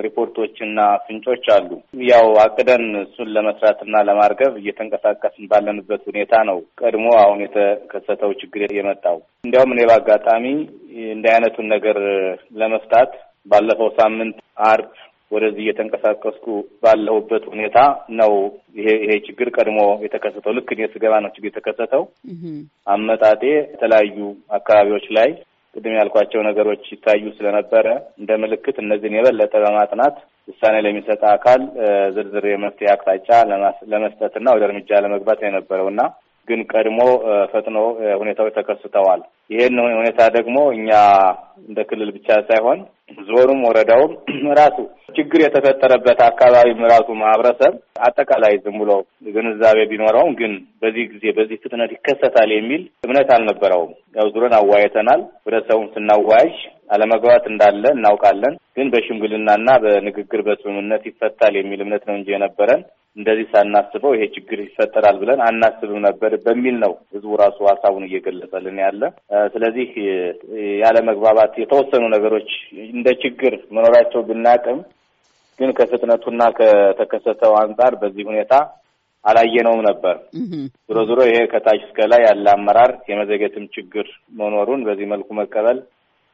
ሪፖርቶችና 0.05 0.77
ፍንጮች 1.05 1.45
አሉ። 1.55 1.69
ያው 2.09 2.27
አቅደን 2.43 2.85
እሱን 3.01 3.31
ለመስራትና 3.35 4.03
ለማርገብ 4.09 4.53
እየተንቀሳቀስን 4.61 5.49
ባለንበት 5.51 6.03
ሁኔታ 6.09 6.33
ነው 6.49 6.59
ቀድሞ 6.81 7.07
አሁን 7.23 7.41
የተከሰተው 7.45 8.31
ችግር 8.41 8.73
የመጣው። 8.77 9.17
እንዲያውም 9.43 9.73
እኔ 9.75 9.81
በአጋጣሚ 9.89 10.45
እንዲህ 11.09 11.31
አይነቱን 11.33 11.67
ነገር 11.75 11.99
ለመፍታት 12.61 13.11
ባለፈው 13.47 13.89
ሳምንት 13.99 14.37
አርብ 14.69 14.89
ወደዚህ 15.31 15.61
እየተንቀሳቀስኩ 15.63 16.45
ባለሁበት 16.83 17.43
ሁኔታ 17.51 17.77
ነው 18.19 18.33
ይሄ 18.77 18.87
ይሄ 19.03 19.13
ችግር 19.25 19.47
ቀድሞ 19.55 19.79
የተከሰተው። 20.05 20.55
ልክ 20.57 20.69
እኔ 20.75 20.87
ስገባ 20.93 21.13
ነው 21.23 21.31
ችግር 21.35 21.49
የተከሰተው። 21.49 22.03
አመጣጤ 22.87 23.41
የተለያዩ 23.65 24.17
አካባቢዎች 24.57 25.07
ላይ 25.17 25.29
ቅድም 25.77 25.95
ያልኳቸው 25.97 26.41
ነገሮች 26.47 26.83
ይታዩ 26.93 27.23
ስለነበረ 27.37 27.87
እንደ 28.19 28.31
ምልክት 28.43 28.77
እነዚህን 28.83 29.17
የበለጠ 29.17 29.53
በማጥናት 29.63 30.15
ውሳኔ 30.47 30.75
ለሚሰጥ 30.85 31.21
አካል 31.33 31.61
ዝርዝር 32.15 32.45
የመፍትሄ 32.49 32.87
አቅጣጫ 32.93 33.29
ለመስጠትና 33.93 34.53
ወደ 34.55 34.63
እርምጃ 34.69 34.99
ለመግባት 35.05 35.39
ነው 35.43 35.49
የነበረው 35.49 35.87
እና 35.93 36.01
ግን 36.47 36.59
ቀድሞ 36.71 36.99
ፈጥኖ 37.51 37.77
ሁኔታዎች 38.21 38.53
ተከስተዋል። 38.57 39.21
ይህን 39.49 39.77
ሁኔታ 39.97 40.21
ደግሞ 40.37 40.57
እኛ 40.75 40.89
እንደ 41.67 41.79
ክልል 41.89 42.09
ብቻ 42.15 42.29
ሳይሆን 42.47 42.79
ዞኑም 43.27 43.59
ወረዳውም 43.67 44.11
ራሱ 44.59 44.77
ችግር 45.17 45.39
የተፈጠረበት 45.43 46.19
አካባቢም 46.25 46.81
ራሱ 46.91 47.07
ማህበረሰብ 47.21 47.73
አጠቃላይ 48.07 48.53
ዝም 48.63 48.75
ብሎ 48.81 48.91
ግንዛቤ 49.35 49.85
ቢኖረውም 49.91 50.33
ግን 50.41 50.51
በዚህ 50.81 51.05
ጊዜ 51.13 51.25
በዚህ 51.37 51.61
ፍጥነት 51.63 51.91
ይከሰታል 51.95 52.51
የሚል 52.55 52.83
እምነት 53.07 53.29
አልነበረውም። 53.35 53.93
ያው 54.17 54.27
ዙረን 54.33 54.55
አዋይተናል። 54.59 55.21
ህብረተሰቡን 55.39 55.87
ስናዋያዥ 55.95 56.53
አለመግባት 56.89 57.45
እንዳለ 57.51 57.83
እናውቃለን። 57.95 58.53
ግን 58.77 58.89
በሽምግልናና 58.93 59.69
በንግግር 59.83 60.41
በስምምነት 60.47 61.05
ይፈታል 61.09 61.55
የሚል 61.57 61.81
እምነት 61.85 62.03
ነው 62.09 62.15
እንጂ 62.19 62.29
የነበረን 62.33 62.83
እንደዚህ 63.17 63.45
ሳናስበው 63.51 64.11
ይሄ 64.15 64.23
ችግር 64.35 64.59
ይፈጠራል 64.63 65.15
ብለን 65.21 65.39
አናስብም 65.45 66.01
ነበር 66.07 66.31
በሚል 66.43 66.75
ነው 66.83 66.93
ህዝቡ 67.13 67.31
ራሱ 67.41 67.57
ሀሳቡን 67.69 68.05
እየገለጸልን 68.07 68.77
ያለ። 68.83 69.01
ስለዚህ 69.53 69.87
ያለ 70.81 70.97
መግባባት 71.09 71.53
የተወሰኑ 71.61 72.03
ነገሮች 72.15 72.49
እንደ 72.89 73.07
ችግር 73.23 73.55
መኖራቸው 73.77 74.21
ብናቅም 74.29 74.79
ግን 75.59 75.71
ከፍጥነቱና 75.77 76.41
ከተከሰተው 76.57 77.53
አንጻር 77.61 77.93
በዚህ 78.01 78.25
ሁኔታ 78.31 78.53
አላየነውም 79.25 79.81
ነበር። 79.87 80.15
ዞሮ 80.87 80.99
ዞሮ 81.09 81.19
ይሄ 81.29 81.39
ከታች 81.53 81.81
እስከ 81.85 82.05
ላይ 82.11 82.21
ያለ 82.27 82.45
አመራር 82.53 82.91
የመዘገትም 83.09 83.65
ችግር 83.75 84.07
መኖሩን 84.39 84.83
በዚህ 84.87 85.07
መልኩ 85.13 85.29
መቀበል 85.39 85.79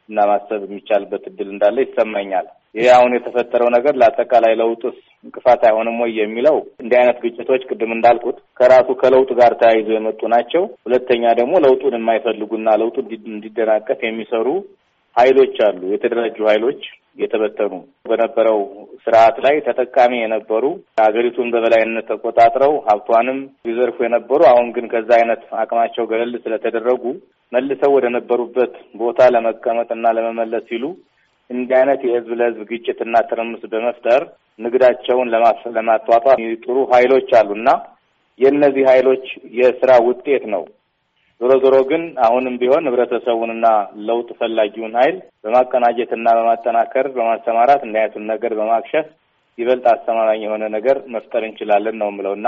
እና 0.10 0.26
ማሰብ 0.30 0.62
የሚቻልበት 0.66 1.24
እድል 1.30 1.50
እንዳለ 1.54 1.78
ይሰማኛል። 1.86 2.48
ይህ 2.76 2.88
አሁን 2.94 3.12
የተፈጠረው 3.16 3.70
ነገር 3.76 3.94
ለአጠቃላይ 4.00 4.54
ለውጡስ 4.60 4.96
እንቅፋት 5.26 5.62
አይሆንም 5.68 5.98
ወይ 6.04 6.12
የሚለው 6.20 6.56
እንዲህ 6.82 6.98
አይነት 7.02 7.18
ግጭቶች 7.24 7.62
ቅድም 7.70 7.92
እንዳልኩት 7.96 8.38
ከራሱ 8.60 8.90
ከለውጡ 9.02 9.30
ጋር 9.42 9.54
ተያይዞ 9.62 9.90
የመጡ 9.96 10.22
ናቸው። 10.34 10.64
ሁለተኛ 10.88 11.34
ደግሞ 11.40 11.54
ለውጡን 11.66 11.98
የማይፈልጉና 11.98 12.70
ለውጡ 12.82 12.98
እንዲደናቀፍ 13.30 14.02
የሚሰሩ 14.06 14.48
ኃይሎች 15.16 15.56
አሉ። 15.68 15.82
የተደራጁ 15.92 16.38
ኃይሎች 16.52 16.82
የተበተኑ 17.18 17.74
በነበረው 18.10 18.60
ስርዓት 19.04 19.36
ላይ 19.46 19.56
ተጠቃሚ 19.68 20.14
የነበሩ 20.20 20.64
ሀገሪቱን 21.02 21.52
በበላይነት 21.54 22.08
ተቆጣጥረው 22.12 22.74
ሀብቷንም 22.88 23.40
ሊዘርፉ 23.68 23.98
የነበሩ 24.06 24.42
አሁን 24.52 24.68
ግን 24.76 24.86
ከዛ 24.94 25.10
አይነት 25.20 25.42
አቅማቸው 25.62 26.08
ገለል 26.12 26.34
ስለተደረጉ 26.46 27.04
መልሰው 27.52 27.92
ወደ 27.98 28.06
ነበሩበት 28.16 28.74
ቦታ 29.02 29.28
ለመቀመጥና 29.36 30.06
ለመመለስ 30.18 30.64
ሲሉ 30.72 30.86
እንዲህ 31.50 31.76
አይነት 31.80 32.02
የህዝብ 32.08 32.32
ለህዝብ 32.40 32.62
ግጭትና 32.70 33.16
ትርምስ 33.30 33.64
በመፍጠር 33.74 34.22
ንግዳቸውን 34.60 35.32
ለማጧጧፍ 35.76 36.26
ጥሩ 36.64 36.78
ኃይሎች 36.94 37.30
አሉና 37.40 37.70
የእነዚህ 38.40 38.86
ኃይሎች 38.92 39.26
የስራ 39.60 39.92
ውጤት 40.08 40.46
ነው። 40.54 40.64
ዞሮ 41.42 41.54
ዞሮ 41.64 41.76
ግን 41.90 42.04
አሁንም 42.26 42.56
ቢሆን 42.62 42.88
ህብረተሰቡንና 42.90 43.68
ለውጥ 44.08 44.30
ፈላጊውን 44.40 44.94
ኃይል 45.00 45.16
በማቀናጀትና 45.44 46.28
በማጠናከር 46.38 47.08
በማሰማራት 47.16 47.82
እንዲህ 47.86 48.00
አይነቱን 48.02 48.26
ነገር 48.32 48.52
በማክሸፍ 48.60 49.08
ይበልጥ 49.58 49.86
አስተማማኝ 49.94 50.40
የሆነ 50.46 50.64
ነገር 50.76 50.98
መፍጠር 51.16 51.44
እንችላለን 51.48 51.98
ነው 52.02 52.08
የምለው 52.12 52.34
እና 52.40 52.48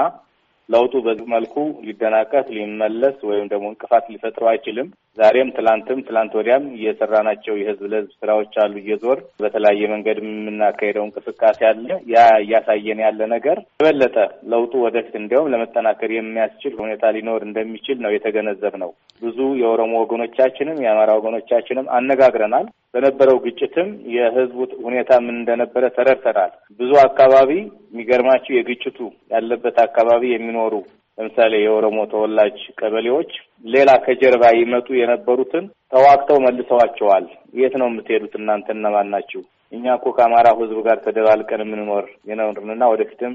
ለውጡ 0.70 0.94
በዚህ 1.06 1.28
መልኩ 1.34 1.56
ሊደናቀፍ 1.88 2.46
ሊመለስ 2.56 3.18
ወይም 3.30 3.48
ደግሞ 3.52 3.66
እንቅፋት 3.72 4.06
ሊፈጥረው 4.14 4.50
አይችልም። 4.52 4.88
ዛሬም 5.18 5.50
ትላንትም 5.58 6.00
ትላንት 6.08 6.34
ወዲያም 6.38 6.64
እየሰራናቸው 6.78 7.54
የህዝብ 7.58 7.84
ለህዝብ 7.92 8.12
ስራዎች 8.22 8.54
አሉ። 8.64 8.74
እየዞር 8.82 9.20
በተለያየ 9.42 9.90
መንገድ 9.94 10.18
የምናካሄደው 10.24 11.06
እንቅስቃሴ 11.08 11.60
አለ። 11.70 11.86
ያ 12.14 12.26
እያሳየን 12.44 13.04
ያለ 13.06 13.20
ነገር 13.36 13.60
የበለጠ 13.76 14.18
ለውጡ 14.54 14.74
ወደፊት 14.86 15.16
እንዲያውም 15.22 15.52
ለመጠናከር 15.54 16.12
የሚያስችል 16.14 16.74
ሁኔታ 16.82 17.14
ሊኖር 17.18 17.44
እንደሚችል 17.48 18.00
ነው 18.06 18.14
የተገነዘብ 18.16 18.76
ነው። 18.84 18.92
ብዙ 19.22 19.40
የኦሮሞ 19.62 19.94
ወገኖቻችንም 20.04 20.82
የአማራ 20.86 21.12
ወገኖቻችንም 21.20 21.90
አነጋግረናል። 21.98 22.68
በነበረው 22.94 23.38
ግጭትም 23.46 23.88
የህዝቡ 24.16 24.58
ሁኔታ 24.86 25.12
ምን 25.24 25.36
እንደነበረ 25.40 25.84
ተረድተናል። 25.96 26.52
ብዙ 26.80 26.92
አካባቢ 27.04 27.50
የሚገርማቸው 27.88 28.54
የግጭቱ 28.56 29.00
ያለበት 29.34 29.78
አካባቢ 29.86 30.24
የሚኖሩ 30.56 30.76
ለምሳሌ 31.18 31.54
የኦሮሞ 31.60 31.98
ተወላጅ 32.12 32.58
ቀበሌዎች 32.80 33.32
ሌላ 33.66 33.90
ከጀርባ 34.06 34.44
ይመጡ 34.58 34.88
የነበሩትን 34.98 35.66
ተዋግተው 35.94 36.38
መልሰዋቸዋል። 36.46 37.26
የት 37.60 37.74
ነው 37.82 37.88
የምትሄዱት 37.90 38.34
እናንተ 38.40 38.68
እነማን 38.76 39.12
ናችሁ? 39.14 39.42
እኛ 39.72 39.86
እኮ 39.98 40.08
ከአማራው 40.18 40.58
ህዝብ 40.62 40.78
ጋር 40.88 40.98
ተደባልቀን 41.06 41.64
የምንኖር 41.64 42.06
የኖርንና 42.30 42.84
ወደፊትም 42.94 43.34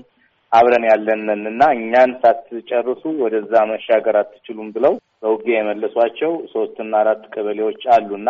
አብረን 0.53 0.85
ያለንን 0.91 1.43
እና 1.51 1.63
እኛን 1.77 2.13
ሳትጨርሱ 2.23 3.03
ወደዛ 3.25 3.55
መሻገር 3.73 4.17
አትችሉም 4.21 4.69
ብለው 4.77 4.95
በውጊያ 5.23 5.57
የመለሷቸው 5.59 6.33
ሶስትና 6.55 6.93
አራት 7.03 7.23
ቀበሌዎች 7.35 7.83
አሉና 7.97 8.29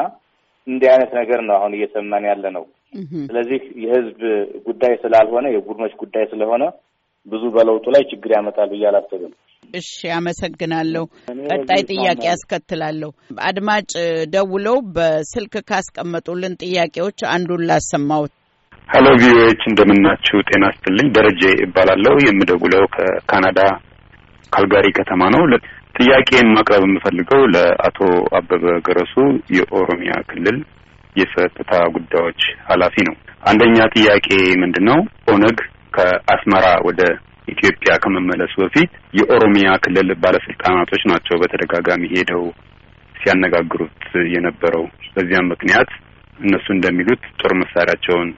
እንዲህ 0.66 0.88
አይነት 0.94 1.12
ነገር 1.20 1.40
ነው 1.49 1.54
አሁን 1.59 1.75
እየሰማን 1.78 2.26
ያለ 2.30 2.44
ነው። 2.56 2.64
ስለዚህ 3.28 3.61
የህዝብ 3.85 4.20
ጉዳይ 4.66 4.94
ስላልሆነ 5.02 5.47
የቡድኖች 5.54 5.92
ጉዳይ 6.02 6.25
ስለሆነ 6.32 6.62
ብዙ 7.26 7.42
በለውጡ 7.54 7.86
ላይ 7.94 8.02
ችግር 8.10 8.30
ያመጣል 8.36 8.68
ብዬ 8.72 8.84
አላስብም። 8.90 9.32
እሺ፣ 9.74 9.88
አመሰግናለሁ። 10.16 11.04
ቀጣይ 11.48 11.82
ጥያቄ 11.90 12.22
ያስከትላለሁ። 12.28 13.10
አድማጭ 13.48 13.90
ደውለው 14.34 14.76
በስልክ 14.96 15.54
ካስቀመጡልን 15.70 16.54
ጥያቄዎች 16.62 17.18
አንዱን 17.34 17.62
ላሰማሁት። 17.70 18.32
ሀሎ 18.88 19.06
ቪኦኤዎች 19.20 19.60
እንደምናችሁ፣ 19.70 20.38
ጤና 20.48 20.64
ስትልኝ 20.76 21.08
ደረጀ 21.16 21.42
ይባላለሁ። 21.60 22.14
የምደውለው 22.24 22.84
ከካናዳ 22.96 23.60
ካልጋሪ 24.52 24.86
ከተማ 24.98 25.22
ነው። 25.34 25.42
ጥያቄን 25.98 26.48
ማቅረብ 26.56 26.82
የምፈልገው 26.86 27.42
ለአቶ 27.54 27.98
አበበ 28.38 28.64
ገረሱ 28.86 29.14
የኦሮሚያ 29.56 30.12
ክልል 30.30 30.58
የጸጥታ 31.16 31.72
ጉዳዮች 31.94 32.40
ኃላፊ 32.68 32.96
ነው። 33.08 33.14
አንደኛ 33.42 33.76
ጥያቄ 33.94 34.28
ምንድን 34.62 34.84
ነው? 34.90 34.98
ኦነግ 35.32 35.58
ከአስመራ 35.92 36.66
ወደ 36.88 37.02
ኢትዮጵያ 37.49 37.92
ከመመለሱ 38.02 38.54
በፊት 38.62 38.90
የኦሮሚያ 39.18 39.68
ክልል 39.85 40.11
ባለስልጣናቶች 40.23 41.02
ናቸው 41.12 41.38
በተደጋጋሚ 41.42 42.02
ሄደው 42.14 42.44
ሲያነጋግሩት 43.14 44.02
የነበረው። 44.35 44.85
በዚያም 45.14 45.50
ምክንያት 45.52 45.90
እነሱ 46.40 46.66
እንደሚሉት 46.75 47.23
ጦር 47.40 47.52
መሳሪያቸውን 47.62 48.28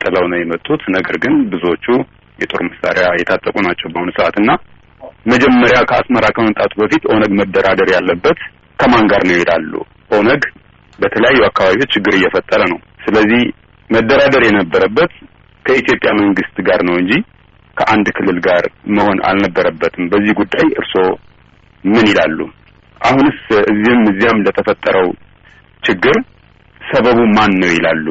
ጥለው 0.00 0.24
ነው 0.30 0.38
የመጡት። 0.40 0.82
ነገር 0.96 1.16
ግን 1.24 1.34
ብዙዎቹ 1.52 1.86
የጦር 2.38 2.62
መሳሪያ 2.68 3.06
የታጠቁ 3.20 3.56
ናቸው 3.66 3.88
በአሁኑ 3.92 4.10
ሰዓት 4.18 4.36
እና 4.42 4.50
መጀመሪያ 5.26 5.78
ከአስመራ 5.88 6.26
ከመምጣቱ 6.36 6.72
በፊት 6.82 7.02
ኦነግ 7.12 7.32
መደራደር 7.40 7.88
ያለበት 7.96 8.38
ከማን 8.78 9.06
ጋር 9.12 9.22
ነው 9.28 9.36
ይላሉ። 9.40 9.72
ኦነግ 10.10 10.42
በተለያዩ 10.98 11.40
አካባቢዎች 11.48 11.90
ችግር 11.96 12.14
እየፈጠረ 12.16 12.60
ነው። 12.72 12.78
ስለዚህ 13.04 13.42
መደራደር 13.90 14.42
የነበረበት 14.46 15.12
ከኢትዮጵያ 15.70 16.10
መንግስት 16.20 16.56
ጋር 16.68 16.80
ነው 16.86 16.94
እንጂ 17.00 17.12
ከአንድ 17.76 18.06
ክልል 18.16 18.38
ጋር 18.46 18.64
መሆን 18.96 19.18
አልነበረበትም። 19.28 20.08
በዚህ 20.12 20.32
ጉዳይ 20.40 20.66
እርስዎ 20.80 21.04
ምን 21.84 22.06
ይላሉ? 22.10 22.38
አሁንስ 23.00 23.38
እዚህም 23.70 24.02
እዚያም 24.10 24.42
ለተፈጠረው 24.46 25.08
ችግር 25.82 26.16
ሰበቡ 26.80 27.18
ማን 27.36 27.52
ነው 27.60 27.70
ይላሉ? 27.76 28.06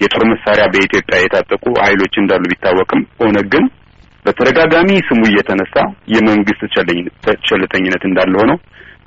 የጦር 0.00 0.22
መሳሪያ 0.32 0.64
በኢትዮጵያ 0.72 1.18
የታጠቁ 1.20 1.64
ኃይሎች 1.84 2.14
እንዳሉ 2.18 2.42
ቢታወቅም 2.52 3.02
ኦነግ 3.24 3.48
ግን 3.54 3.64
በተደጋጋሚ 4.26 4.90
ስሙ 5.08 5.22
እየተነሳ 5.30 5.76
የመንግስት 6.14 6.62
ቸልተኝነት 7.48 8.02
እንዳለ 8.10 8.34
ሆነው 8.42 8.58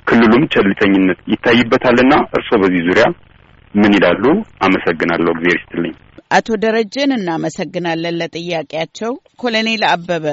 ክልሉም 0.06 0.42
ቸልተኝነት 0.54 1.20
ይታይበታልና 1.32 2.14
እርስዎ 2.36 2.56
በዚህ 2.62 2.82
ዙሪያ 2.88 3.06
ምን 3.74 3.92
ይላሉ? 3.98 4.24
አመሰግናለሁ። 4.66 5.30
እግዚአብሔር 5.34 5.58
ይስጥልኝ። 5.58 5.94
አቶ 6.34 6.48
ደረጀን 6.62 7.10
እናመሰግናለን 7.16 8.18
ለጥያቄያቸው። 8.20 9.12
ኮሎኔል 9.42 9.82
አበበ 9.90 10.26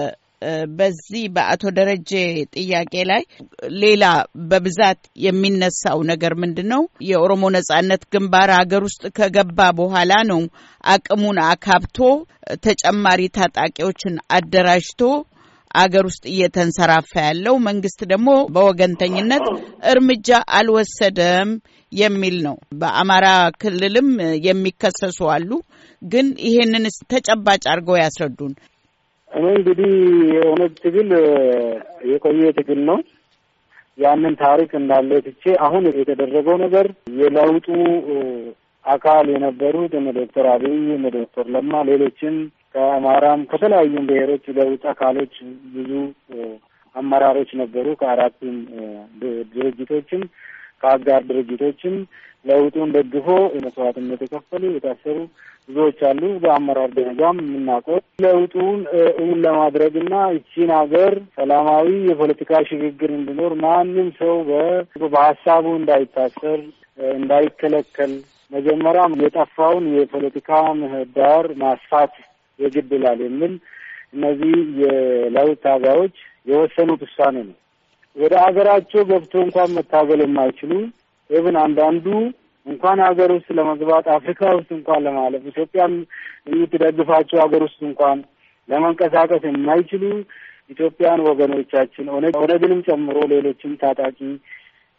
በዚህ 0.78 1.24
በአቶ 1.34 1.64
ደረጀ 1.78 2.12
ጥያቄ 2.56 2.94
ላይ 3.10 3.22
ሌላ 3.82 4.04
በብዛት 4.52 5.02
የሚነሳው 5.26 6.00
ነገር 6.12 6.34
ምንድን 6.44 6.68
ነው? 6.74 6.82
የኦሮሞ 7.10 7.44
ነጻነት 7.58 8.04
ግንባር 8.14 8.52
ሀገር 8.60 8.84
ውስጥ 8.88 9.04
ከገባ 9.18 9.60
በኋላ 9.80 10.14
ነው 10.32 10.42
አቅሙን 10.86 11.40
አካብቶ 11.50 11.98
ተጨማሪ 12.66 13.22
ታጣቂዎችን 13.38 14.16
አደራጅቶ 14.38 15.02
አገር 15.76 16.06
ውስጥ 16.10 16.24
እየተንሰራፋ 16.32 17.12
ያለው 17.28 17.56
መንግስት 17.68 18.02
ደግሞ 18.12 18.30
በወገንተኝነት 18.56 19.46
እርምጃ 19.92 20.30
አልወሰደም 20.58 21.52
የሚል 21.92 22.36
ነው። 22.46 22.58
በአማራ 22.82 23.28
ክልልም 23.62 24.10
የሚከሰሱ 24.48 25.20
አሉ። 25.36 25.50
ግን 26.02 26.28
ይሄንን 26.46 26.84
ተጨባጭ 27.12 27.64
አድርገው 27.72 27.98
ያስረዱን። 28.00 28.54
እኔ 29.32 29.44
እንግዲህ 29.58 29.92
የኦነግ 30.34 30.72
ትግል 30.80 31.10
የቆየ 32.12 32.48
ትግል 32.58 32.80
ነው። 32.90 32.98
ያንን 33.98 34.34
ታሪክ 34.42 34.72
እንዳለ 34.80 35.12
ትቼ 35.26 35.44
አሁን 35.66 35.84
የተደረገው 35.92 36.56
ነገር 36.64 36.86
የለውጡ 37.20 37.68
አካል 38.86 39.26
የነበሩት 39.34 39.94
እነ 40.00 40.10
ዶክተር 40.18 40.46
አብይ 40.54 40.78
እነ 40.96 41.08
ዶክተር 41.16 41.46
ለማ 41.56 41.82
ሌሎችም 41.90 42.36
ከአማራም 42.74 43.42
ከተለያዩም 43.52 44.08
ብሔሮች 44.10 44.46
ለውጥ 44.58 44.84
አካሎች 44.92 45.34
ብዙ 45.74 45.92
አመራሮች 46.96 47.52
ነበሩ። 47.62 47.88
ከአራቱም 48.02 48.56
ድርጅቶችም 49.54 50.24
ከአጋር 50.82 51.22
ድርጅቶችም 51.30 51.96
ለውጡን 52.46 52.90
ደግፎ 52.96 53.28
መስዋዕትነት 53.66 54.22
የከፈሉ 54.26 54.64
የታሰሩ 54.72 55.18
ብዙዎች 55.70 56.00
አሉ። 56.08 56.22
በአመራር 56.44 56.90
ደረጃም 56.96 57.38
የምናውቀው 57.44 58.00
ለውጡን 58.24 58.80
እውን 59.14 59.38
ለማድረግና 59.44 60.14
ይቺን 60.36 60.72
ሀገር 60.78 61.14
ሰላማዊ 61.38 61.88
የፖለቲካ 62.10 62.62
ሽግግር 62.70 63.12
እንዲኖር 63.18 63.54
ማንም 63.64 64.10
ሰው 64.20 64.36
በሀሳቡ 65.06 65.66
እንዳይታሰር 65.80 66.60
እንዳይከለከል 67.16 68.14
መጀመሪያም 68.52 69.14
የጠፋውን 69.22 69.86
የፖለቲካ 69.98 70.50
ምህዳር 70.80 71.46
ማስፋት 71.62 72.14
የግድ 72.60 72.90
ይላል 72.98 73.20
የሚል 73.26 73.54
እነዚህ 74.16 74.56
የለውጥ 74.82 75.58
ታጋዮች 75.66 76.16
የወሰኑት 76.48 77.02
ውሳኔ 77.06 77.36
ነው። 77.46 77.58
ወደ 78.16 78.34
ሀገራቸው 78.44 79.02
ገብቶ 79.10 79.34
እንኳን 79.46 79.76
መታገል 79.78 80.22
የማይችሉ 80.24 80.72
ኢብን 81.30 81.58
አንዳንዱ 81.64 82.06
እንኳን 82.66 83.00
ሀገር 83.06 83.30
ውስጥ 83.36 83.50
ለመግባት 83.58 84.06
አፍሪካ 84.16 84.42
ውስጥ 84.58 84.70
እንኳን 84.78 85.02
ለማለፍ 85.06 85.44
ኢትዮጵያን 85.52 85.94
የምትደግፋቸው 86.52 87.40
ሀገር 87.44 87.62
ውስጥ 87.68 87.80
እንኳን 87.90 88.20
ለመንቀሳቀስ 88.70 89.44
የማይችሉ 89.48 90.04
ኢትዮጵያን 90.70 91.22
ወገኖቻችን 91.30 92.12
ኦነግንም 92.38 92.82
ጨምሮ 92.88 93.18
ሌሎችም 93.32 93.74
ታጣቂ 93.82 94.18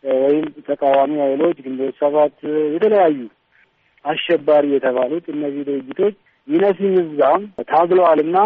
ወይም 0.05 0.47
ተቃዋሚ 0.69 1.13
ኃይሎች 1.25 1.57
ግንቦት 1.67 1.95
ሰባት 2.03 2.37
የተለያዩ 2.75 3.19
አሸባሪ 4.05 4.67
የተባሉት 4.75 5.27
እነዚህ 5.35 5.63
ድርጅቶች 5.69 6.15
ይነሲም 6.49 6.95
እዛም 7.03 7.43
ታግለዋልና 7.71 8.39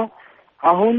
አሁን 0.61 0.97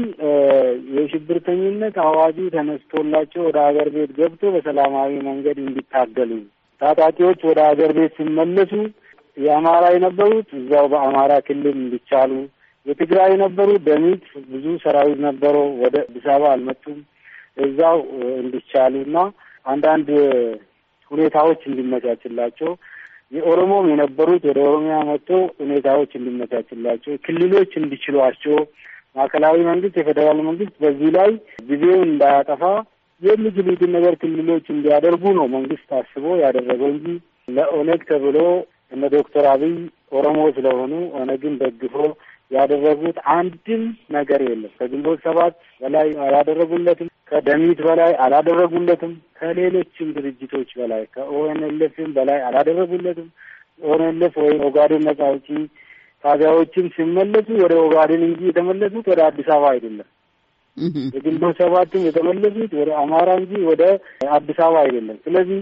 የሽብርተኝነት 0.96 1.96
አዋጁ 2.04 2.38
ተነስቶላቸው 2.54 3.42
ወደ 3.48 3.58
ሀገር 3.66 3.88
ቤት 3.96 4.10
ገብቶ 4.18 4.50
በሰላማዊ 4.54 5.12
መንገድ 5.28 5.58
እንዲታገሉ 5.64 6.30
ታጣቂዎች 6.80 7.40
ወደ 7.48 7.60
ሀገር 7.68 7.90
ቤት 7.96 8.12
ሲመለሱ 8.18 8.72
የአማራ 9.36 9.84
የነበሩት 9.94 10.48
እዛው 10.60 10.86
በአማራ 10.92 11.32
ክልል 11.46 11.76
እንዲቻሉ፣ 11.78 12.32
የትግራይ 12.86 13.28
የነበሩት 13.32 13.82
ደሚት 13.88 14.22
ብዙ 14.52 14.66
ሰራዊት 14.84 15.18
ነበረው 15.26 15.66
ወደ 15.82 15.96
አዲስ 16.04 16.26
አበባ 16.34 16.52
አልመጡም፣ 16.54 16.98
እዛው 17.64 17.98
እንዲቻሉ 18.42 18.94
እና 19.06 19.16
አንዳንድ 19.66 20.08
ሁኔታዎች 21.10 21.60
እንዲመቻችላቸው 21.70 22.70
የኦሮሞም 23.32 23.86
የነበሩት 23.92 24.42
ወደ 24.50 24.58
ኦሮሚያ 24.68 24.96
መጥቶ 25.08 25.30
ሁኔታዎች 25.60 26.12
እንዲመቻችላቸው 26.18 27.14
ክልሎች 27.26 27.72
እንዲችሏቸው 27.80 28.56
ማዕከላዊ 29.16 29.58
መንግስት 29.70 29.96
የፌዴራል 30.00 30.38
መንግስት 30.48 30.74
በዚህ 30.82 31.10
ላይ 31.16 31.30
ጊዜውን 31.68 32.02
እንዳያጠፋ 32.08 32.62
የሚችሉትን 33.22 33.90
ነገር 33.96 34.14
ክልሎች 34.22 34.66
እንዲያደርጉ 34.74 35.22
ነው 35.38 35.46
መንግስት 35.54 35.88
አስቦ 35.98 36.24
ያደረገው 36.42 36.90
እንጂ 36.92 37.06
ለኦነግ 37.48 38.02
ተብሎ 38.10 38.38
እነ 38.92 39.04
ዶክተር 39.14 39.44
አብይ 39.52 39.74
ኦሮሞ 40.12 40.40
ስለሆኑ 40.56 40.92
ኦነግን 41.20 41.54
ደግፎ 41.62 41.94
ያደረጉት 42.50 43.18
አንድም 43.34 43.82
ነገር 44.16 44.40
የለም። 44.46 44.72
ከግንቦት 44.78 45.18
ሰባት 45.26 45.54
በላይ 45.82 46.08
አላደረጉለትም። 46.26 47.08
ከዴምህት 47.30 47.80
በላይ 47.86 48.12
አላደረጉለትም። 48.24 49.10
ከሌሎችም 49.38 50.08
ድርጅቶች 50.16 50.70
በላይ 50.78 51.02
ከ 51.16 51.39
ONLF 51.39 51.87
ም 51.87 52.10
በላይ 52.16 52.40
አላደረጉለትም። 52.48 53.28
ONLF 53.86 54.36
ወይም 54.44 54.62
ኦጋዴን 54.68 55.04
ነጻ 55.08 55.20
አውጪ 55.28 55.48
ታጋዮችም 56.24 56.86
ሲመለሱ 56.94 57.48
ወደ 57.62 57.74
ኦጋዴን 57.84 58.22
እንጂ 58.28 58.40
የተመለሱት 58.48 59.06
ወደ 59.12 59.20
አዲስ 59.26 59.48
አበባ 59.54 59.66
አይደለም። 59.74 60.08
የግንቦት 61.14 61.56
ሰባትም 61.62 62.04
የተመለሱት 62.06 62.72
ወደ 62.80 62.90
አማራ 63.02 63.28
እንጂ 63.40 63.52
ወደ 63.70 63.82
አዲስ 64.36 64.58
አበባ 64.64 64.78
አይደለም። 64.84 65.18
ስለዚህ 65.24 65.60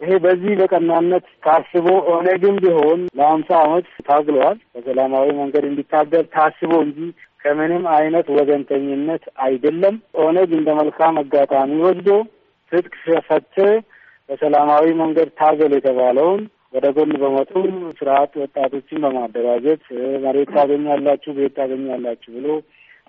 ይሄ 0.00 0.10
በዚህ 0.24 0.52
በቀናነት 0.58 1.24
ታስቦ 1.44 1.86
ኦነግም 2.12 2.56
ቢሆን 2.64 3.00
ለሀምሳ 3.18 3.50
ዓመት 3.64 3.86
ታግለዋል። 4.08 4.58
በሰላማዊ 4.74 5.28
መንገድ 5.40 5.64
እንዲታገል 5.68 6.26
ታስቦ 6.34 6.72
እንጂ 6.84 6.98
ከምንም 7.42 7.84
አይነት 7.96 8.26
ወገንተኝነት 8.36 9.24
አይደለም። 9.44 9.96
ኦነግ 10.22 10.50
እንደ 10.58 10.70
መልካም 10.80 11.18
አጋጣሚ 11.22 11.72
ወስዶ 11.84 12.08
ትጥቅ 12.72 12.94
ፈተ 13.28 13.56
በሰላማዊ 14.28 14.86
መንገድ 15.00 15.28
ታገል 15.38 15.74
የተባለውን 15.76 16.40
ወደ 16.74 16.86
ጎን 16.96 17.12
በመጡ 17.20 17.52
ስርዓት 17.98 18.32
ወጣቶችን 18.40 18.98
በማደራጀት 19.04 19.84
መሬት 20.24 20.50
ታገኛላችሁ፣ 20.56 21.32
ቤት 21.38 21.54
ታገኛላችሁ 21.58 22.30
ብሎ 22.36 22.48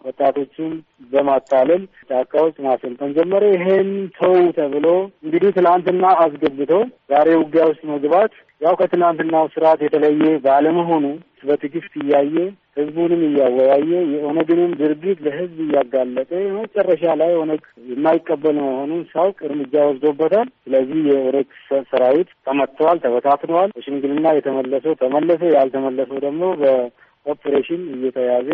ወጣቶችን 0.05 0.71
በማታለል 1.11 1.81
ጫካ 2.09 2.33
ውስጥ 2.45 2.57
ማሰልጠን 2.65 3.15
ጀመረ። 3.17 3.43
ይሄን 3.55 3.89
ተው 4.17 4.35
ተብሎ 4.57 4.85
እንግዲህ 5.23 5.51
ትናንትና 5.57 6.03
አስገብቶ 6.23 6.71
ዛሬ 7.11 7.27
ውጊያ 7.41 7.65
ውስጥ 7.71 7.83
መግባት 7.93 8.33
ያው 8.61 8.73
ከትናንትናው 8.79 9.45
ስርዓት 9.53 9.81
የተለየ 9.85 10.23
ባለመሆኑ 10.45 11.05
በትዕግስት 11.43 11.93
እያየ 12.01 12.35
ህዝቡንም 12.77 13.21
እያወያየ 13.27 13.91
የኦነግንም 14.13 14.71
ድርጊት 14.79 15.19
ለህዝብ 15.25 15.57
እያጋለጠ 15.65 16.29
መጨረሻ 16.57 17.03
ላይ 17.21 17.31
ኦነግ 17.41 17.61
የማይቀበል 17.91 18.57
መሆኑን 18.61 19.01
ሳውቅ 19.11 19.37
እርምጃ 19.47 19.73
ወስዶበታል። 19.87 20.47
ስለዚህ 20.63 20.99
የኦነግ 21.09 21.49
ሰራዊት 21.91 22.29
ተመትተዋል፣ 22.47 22.99
ተበታትነዋል። 23.05 23.73
በሽምግልና 23.77 24.27
የተመለሰው 24.37 24.95
ተመለሰ፣ 25.03 25.41
ያልተመለሰው 25.55 26.19
ደግሞ 26.27 26.41
በኦፕሬሽን 26.61 27.81
እየተያዘ 27.95 28.49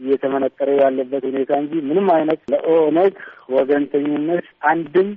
እየተመነጠረ 0.00 0.68
ያለበት 0.80 1.22
ሁኔታ 1.28 1.52
እንጂ 1.62 1.72
ምንም 1.88 2.08
አይነት 2.16 2.40
ለኦነግ 2.52 3.14
ወገንተኝነት 3.56 4.46
አንድም 4.70 5.08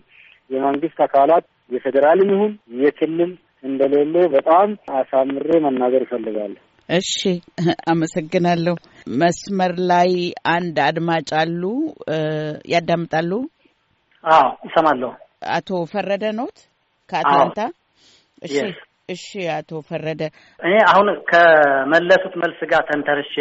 የመንግስት 0.50 1.00
አካላት 1.06 1.46
የፌዴራልም 1.72 2.30
ይሁን 2.34 2.54
የክልል 2.80 3.32
እንደሌለ 3.64 4.16
በጣም 4.36 4.70
አሳምሬ 5.00 5.50
መናገር 5.66 6.04
እፈልጋለሁ። 6.06 6.62
እሺ፣ 6.90 7.16
አመሰግናለሁ። 7.92 8.76
መስመር 9.20 9.74
ላይ 9.92 10.12
አንድ 10.54 10.78
አድማጭ 10.88 11.30
አሉ። 11.42 11.64
ያዳምጣሉ? 12.74 13.32
አዎ፣ 14.24 14.48
ይሰማለሁ። 14.68 15.12
አቶ 15.58 15.70
ፈረደ 15.92 16.26
ኖት 16.40 16.58
ከአትላንታ? 17.10 17.60
እሺ 18.42 18.56
እሺ 19.10 19.26
አቶ 19.54 19.82
ፈረደ 19.88 20.22
እኔ 20.60 20.74
አሁን 20.92 21.08
ከመለሱት 21.32 22.36
መልስ 22.42 22.60
ጋር 22.72 22.84
ተንተርሼ 22.90 23.36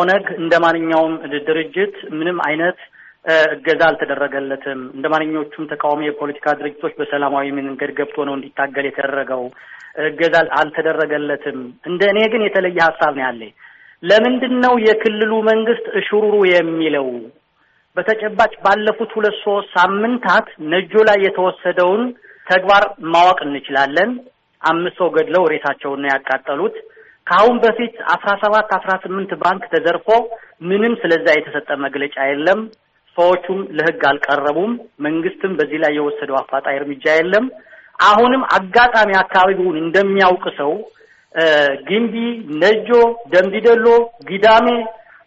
ኦነግ 0.00 0.26
እንደ 0.38 0.54
ማንኛውም 0.64 1.14
ድርጅት 1.48 1.96
ምንም 2.18 2.38
አይነት 2.48 2.78
እገዛ 3.48 3.80
አልተደረገለትም። 3.88 4.80
እንደ 4.94 5.06
ማንኛዎቹም 5.12 5.68
ተቃዋሚ 5.72 6.06
የፖለቲካ 6.06 6.54
ድርጅቶች 6.60 6.92
በሰላማዊ 7.00 7.48
መንገድ 7.58 7.90
ገብቶ 7.98 8.24
ነው 8.28 8.34
እንዲታገል 8.36 8.86
የተደረገው። 8.88 9.42
እገዛ 10.04 10.36
አልተደረገለትም። 10.58 11.58
እንደ 11.90 12.02
እኔ 12.12 12.18
ግን 12.32 12.44
የተለየ 12.46 12.78
ሀሳብ 12.88 13.12
ነው 13.16 13.24
ያለኝ። 13.26 13.52
ለምንድን 14.02 14.54
ነው 14.64 14.74
የክልሉ 14.86 15.32
መንግስት 15.50 15.86
እሽሩሩ 16.00 16.34
የሚለው? 16.50 17.08
በተጨባጭ 17.96 18.52
ባለፉት 18.64 19.10
ሁለት 19.16 19.36
ሶስት 19.44 19.68
ሳምንታት 19.76 20.46
ነጆ 20.72 20.92
ላይ 21.08 21.18
የተወሰደውን 21.26 22.02
ተግባር 22.46 22.84
ማወቅ 23.12 23.38
እንችላለን። 23.46 24.10
አምስት 24.62 24.96
ሰው 25.00 25.08
ገድለው 25.16 25.44
ሬሳቸውን 25.52 26.00
ነው 26.02 26.10
ያቃጠሉት። 26.12 26.76
ከአሁን 27.26 27.56
በፊት 27.64 27.94
አስራ 28.14 28.30
ሰባት 28.42 28.70
አስራ 28.76 28.92
ስምንት 29.02 29.32
ባንክ 29.42 29.64
ተዘርፎ 29.72 30.08
ምንም 30.62 30.94
ስለዛ 31.02 31.26
የተሰጠ 31.34 31.70
መግለጫ 31.84 32.16
የለም። 32.28 32.60
ሰዎቹም 33.16 33.60
ለህግ 33.76 34.02
አልቀረቡም። 34.10 34.72
መንግስትም 35.06 35.52
በዚህ 35.58 35.78
ላይ 35.84 35.92
የወሰደው 35.96 36.36
አፋጣኝ 36.40 36.76
እርምጃ 36.80 37.04
የለም። 37.16 37.46
አሁንም 38.02 38.42
አጋጣሚ 38.56 39.10
አካባቢውን 39.22 39.78
እንደሚያውቅ 39.82 40.44
ሰው 40.60 40.72
ግንቢ፣ 41.88 42.14
ነጆ፣ 42.62 42.88
ደምቢዶሎ፣ 43.32 43.86
ጊዳሜ፣ 44.30 44.68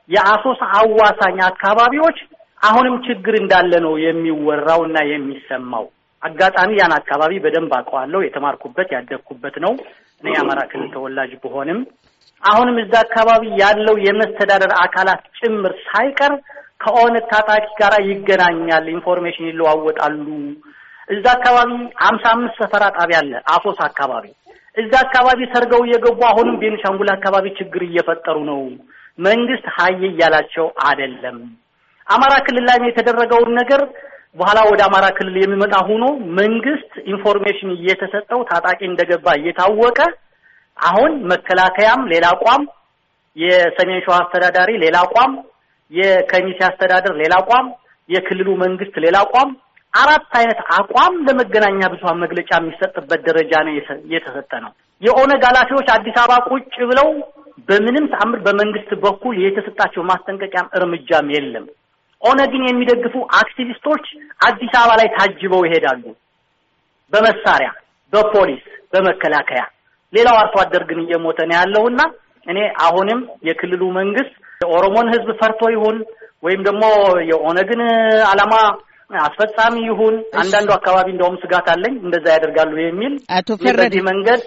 የአሶሳ 0.10 0.62
አዋሳኝ 0.80 1.38
አካባቢዎች 1.48 2.18
አሁንም 2.62 2.96
ችግር 3.06 3.34
እንዳለ 3.40 3.74
ነው 3.86 3.94
የሚወራው 4.04 4.82
እና 4.88 4.98
የሚሰማው። 5.12 5.86
አጋጣሚ 6.24 6.72
ያን 6.80 6.94
አካባቢ 6.98 7.34
በደንብ 7.44 7.72
አውቀዋለሁ። 7.78 8.20
የተማርኩበት 8.24 8.90
ያደግኩበት 8.96 9.56
ነው። 9.66 9.74
እኔ 10.24 10.28
የአማራ 10.34 10.60
ክልል 10.72 10.90
ተወላጅ 10.94 11.32
ብሆንም 11.44 11.80
አሁንም 12.44 12.78
እዛ 12.84 12.94
አካባቢ 13.06 13.44
ያለው 13.62 13.96
የመስተዳደር 14.06 14.72
አካላት 14.84 15.22
ጭምር 15.40 15.74
ሳይቀር 15.86 16.34
ከኦነግ 16.84 17.26
ታጣቂ 17.32 17.66
ጋር 17.82 17.94
ይገናኛል፣ 18.10 18.86
information 18.96 19.50
ይለዋወጣሉ። 19.50 20.26
እዛ 21.10 21.26
አካባቢ 21.38 21.70
ሀምሳ 22.04 22.26
አምስት 22.36 22.56
ሰፈራ 22.62 22.84
ጣቢያ 22.98 23.20
አለ 23.22 23.34
አሶሳ 23.54 23.80
አካባቢ። 23.90 24.26
እዛ 24.78 24.94
አካባቢ 25.06 25.40
ሰርገው 25.54 25.82
እየገቡ 25.86 26.20
አሁንም 26.30 26.56
ቤንሻንጉል 26.62 27.10
አካባቢ 27.16 27.46
ችግር 27.60 27.82
እየፈጠሩ 27.88 28.38
ነው። 28.52 28.62
መንግስት 29.20 29.66
ሀይ 29.76 30.00
እያላቸው 30.10 30.68
አይደለም። 30.86 31.38
አማራ 32.08 32.34
ክልል 32.46 32.66
ላይ 32.70 32.78
የተደረገውን 32.88 33.52
ነገር 33.60 33.82
በኋላ 34.36 34.60
ወደ 34.70 34.82
አማራ 34.88 35.06
ክልል 35.18 35.36
የሚመጣ 35.40 35.74
ሆኖ 35.88 36.04
መንግስት 36.40 36.92
information 37.12 37.72
እየተሰጠው 37.76 38.40
ታጣቂ 38.52 38.80
እንደገባ 38.90 39.26
እየታወቀ 39.40 40.00
አሁን 40.78 41.12
መከላከያም 41.32 42.02
ሌላ 42.14 42.26
አቋም፣ 42.36 42.64
የሰሜን 43.38 44.00
ሸዋ 44.06 44.16
አስተዳዳሪ 44.22 44.72
ሌላ 44.84 44.96
አቋም፣ 45.06 45.34
የከሚሴ 45.92 46.60
አስተዳደር 46.70 47.14
ሌላ 47.22 47.34
አቋም፣ 47.42 47.68
የክልሉ 48.10 48.50
መንግስት 48.64 48.96
ሌላ 49.06 49.18
አቋም፣ 49.26 49.52
አራት 49.94 50.32
አይነት 50.40 50.60
አቋም 50.78 51.14
ለመገናኛ 51.28 51.80
ብዙሃን 51.94 52.22
መግለጫ 52.24 52.52
የሚሰጥበት 52.60 53.22
ደረጃ 53.28 53.54
ነው 53.66 53.74
የተሰጠ 54.14 54.52
ነው። 54.66 54.72
የኦነግ 55.02 55.44
ኃላፊዎች 55.50 55.88
አዲስ 55.96 56.18
አበባ 56.22 56.36
ቁጭ 56.50 56.76
ብለው 56.92 57.08
በምንም 57.70 58.06
ተአምር 58.14 58.40
በመንግስት 58.46 58.92
በኩል 59.04 59.36
የተሰጣቸው 59.44 60.04
ማስጠንቀቂያም 60.12 60.72
እርምጃም 60.78 61.28
የለም። 61.36 61.66
ኦነግን 62.24 62.64
የሚደግፉ 62.68 63.16
አክቲቪስቶች 63.40 64.06
አዲስ 64.48 64.74
አበባ 64.80 64.92
ላይ 65.00 65.08
ታጅበው 65.16 65.64
ይሄዳሉ። 65.68 66.04
በመሳሪያ፣ 67.14 67.70
በፖሊስ፣ 68.14 68.64
በመከላከያ። 68.94 69.62
ሌላው 70.14 70.36
አርሶ 70.42 70.56
አደር 70.64 70.84
ግን 70.90 71.00
እየሞተ 71.04 71.40
ነው 71.50 71.56
ያለውና 71.60 72.02
እኔ 72.48 72.58
አሁንም 72.86 73.20
የክልሉ 73.48 73.84
መንግስት 74.00 74.34
የኦሮሞን 74.62 75.08
ህዝብ 75.14 75.30
ፈርቶ 75.40 75.62
ይሁን 75.76 75.98
ወይም 76.44 76.62
ደግሞ 76.68 76.84
የኦነግን 77.30 77.82
ዓላማ 78.32 78.54
አስፈጻሚ 79.22 79.76
ይሁን 79.88 80.16
አንዳንዱ 80.42 80.70
አካባቢ 80.76 81.08
እንደውም 81.14 81.36
ስጋት 81.42 81.68
አለኝ 81.74 81.94
እንደዛ 82.04 82.26
ያደርጋሉ 82.36 82.74
የሚል 82.82 83.14
አቶ 83.38 83.50
ፈረደ 83.62 83.80
በዚህ 83.82 84.02
መንገድ 84.10 84.42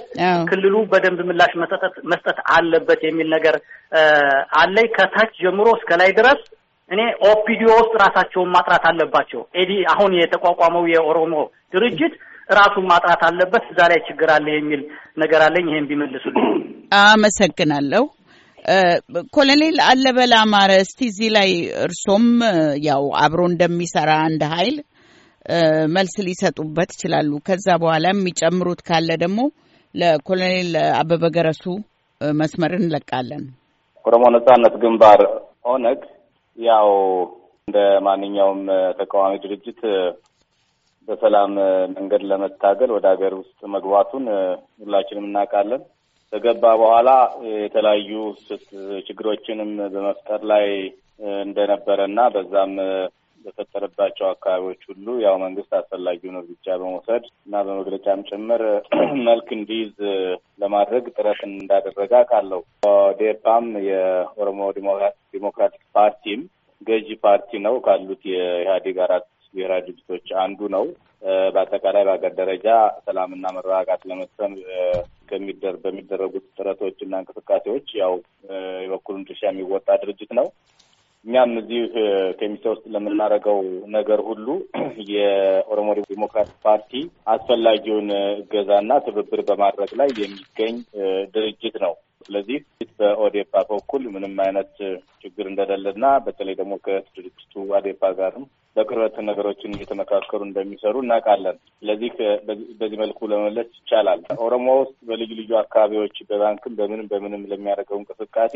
ክልሉ 0.51 0.75
በደንብ 0.93 1.21
ምላሽ 1.29 1.53
መስጠት 2.13 2.39
አለበት 2.57 3.01
የሚል 3.09 3.29
ነገር 3.37 3.57
አለኝ። 4.61 4.89
ከታች 4.97 5.33
ጀምሮ 5.45 5.69
እስከ 5.79 5.99
ላይ 6.03 6.11
ድረስ 6.19 6.41
እኔ 6.91 7.01
ኦፒዲኦ 7.31 7.69
ውስጥ 7.79 7.93
ራሳቸውን 8.03 8.51
ማጥራት 8.57 8.85
አለባቸው። 8.91 9.41
ኦዲፒ 9.61 9.73
አሁን 9.93 10.13
የተቋቋመው 10.21 10.85
የኦሮሞ 10.93 11.35
ድርጅት 11.75 12.15
ራሱን 12.51 12.85
ማጥራት 12.93 13.23
አለበት። 13.29 13.65
እዛ 13.73 13.81
ላይ 13.93 13.99
ችግር 14.09 14.29
አለ 14.37 14.47
የሚል 14.57 14.83
ነገር 15.23 15.41
አለኝ። 15.47 15.67
ይሄን 15.73 15.89
ቢመልሱልኝ 15.91 16.47
አመሰግናለሁ። 17.05 18.05
ኮሎኔል 19.35 19.77
አለበል 19.89 20.33
አማረ፣ 20.39 20.71
እስቲ 20.85 21.01
እዚህ 21.11 21.29
ላይ 21.37 21.51
እርሶም 21.85 22.25
ያው 22.87 23.03
አብሮ 23.25 23.41
እንደሚሰራ 23.51 24.11
አንድ 24.27 24.43
ኃይል 24.55 24.77
መልስ 25.97 26.15
ሊሰጡበት 26.27 26.91
ይችላሉ። 26.97 27.31
ከዛ 27.49 27.67
በኋላ 27.83 28.07
የሚጨምሩት 28.13 28.81
ካለ 28.89 29.09
ደግሞ 29.23 29.41
ለኮሎኔል 29.95 30.71
አበበ 31.01 31.25
ገረሱ 31.37 31.65
መስመር 32.21 32.73
እንለቃለን። 32.79 33.45
ኦሮሞ 34.05 34.25
ነጻነት 34.37 34.75
ግንባር 34.83 35.21
ኦነግ 35.71 36.01
ያው 36.59 36.89
እንደ 37.69 37.79
ማንኛውም 38.07 38.61
ተቃዋሚ 38.99 39.35
ድርጅት 39.45 39.81
በሰላም 41.09 41.53
መንገድ 41.97 42.23
ለመታገል 42.31 42.91
ወደ 42.95 43.07
ሀገር 43.13 43.33
ውስጥ 43.35 43.59
መግባቱን 43.75 44.25
ሁላችንም 44.83 45.27
እናውቃለን። 45.27 45.83
ከገባ 46.33 46.65
በኋላ 46.81 47.11
የተለያዩ 47.59 48.13
ችግሮችንም 49.09 49.71
በመፍጠር 49.95 50.41
ላይ 50.45 50.67
እንደነበረ 51.45 51.99
እና 52.11 52.21
በዛም 52.35 52.73
በፈጠረባቸው 53.47 54.27
አካባቢዎች 54.29 54.83
ሁሉ 54.91 55.07
ያው 55.25 55.37
መንግስት 55.43 55.73
አስፈላጊውን 55.79 56.39
እርምጃ 56.41 56.67
በመውሰድ 56.81 57.25
እና 57.47 57.63
በመግለጫም 57.69 58.27
ጭምር 58.31 58.63
መልክ 59.29 59.49
እንዲይዝ 59.57 59.93
ለማድረግ 60.63 61.07
ጥረት 61.17 61.41
እንዳደረገ 61.51 62.13
አውቃለሁ። 62.21 62.61
ዴፓም 63.21 63.67
የኦሮሞ 63.89 64.61
ዲሞክራቲክ 65.35 65.83
ፓርቲም 65.97 66.43
ገዢ 66.83 67.09
ፓርቲ 67.25 67.59
ነው 67.67 67.75
ካሉት 67.87 68.23
የኢህአዴግ 68.33 68.99
አራት 69.07 69.27
ብሔራዊ 69.55 69.83
ድርጅቶች 69.87 70.27
አንዱ 70.43 70.61
ነው። 70.75 70.85
በአጠቃላይ 71.55 72.03
በሀገር 72.07 72.33
ደረጃ 72.41 72.67
ሰላምና 73.07 73.47
መረጋጋት 73.57 74.03
ለመስፈን 74.11 74.53
በሚደረጉት 75.83 76.45
ጥረቶች 76.57 76.99
እና 77.07 77.15
እንቅስቃሴዎች 77.23 77.89
ያው 78.01 78.13
የበኩሉን 78.85 79.27
ድርሻ 79.29 79.43
የሚወጣ 79.49 79.89
ድርጅት 80.03 80.33
ነው። 80.39 80.47
እኛም 81.27 81.53
እዚህ 81.61 81.81
ከሚሴ 82.41 82.65
ውስጥ 82.73 82.85
ለምናደርገው 82.95 83.59
ነገር 83.95 84.21
ሁሉ 84.29 84.47
የኦሮሞ 85.13 85.89
ዲሞክራቲክ 86.11 86.59
ፓርቲ 86.67 86.93
አስፈላጊውን 87.33 88.09
እገዛና 88.41 88.91
ትብብር 89.07 89.41
በማድረግ 89.49 89.93
ላይ 90.01 90.11
የሚገኝ 90.21 90.77
ድርጅት 91.35 91.77
ነው። 91.85 91.95
ስለዚህ 92.21 92.59
በኦዴፓ 92.99 93.53
በኩል 93.71 94.03
ምንም 94.15 94.35
አይነት 94.45 94.73
ችግር 95.23 95.47
እንደሌለና 95.51 96.07
በተለይ 96.27 96.55
ደግሞ 96.61 96.75
ከድርጅቱ 96.85 97.53
አዴፓ 97.79 98.11
ጋርም 98.19 98.45
በቅርበት 98.77 99.17
ነገሮችን 99.29 99.75
እየተመካከሩ 99.77 100.41
እንደሚሰሩ 100.47 100.95
እናውቃለን። 101.03 101.57
ስለዚህ 101.77 102.11
በዚህ 102.79 102.97
መልኩ 103.03 103.29
ለመመለስ 103.31 103.69
ይቻላል። 103.79 104.21
ኦሮሞ 104.45 104.67
ውስጥ 104.81 104.97
በልዩ 105.09 105.31
ልዩ 105.41 105.53
አካባቢዎች 105.63 106.17
በባንክም 106.31 106.77
በምንም 106.81 107.09
በምንም 107.13 107.47
ለሚያደርገው 107.53 107.99
እንቅስቃሴ 108.01 108.55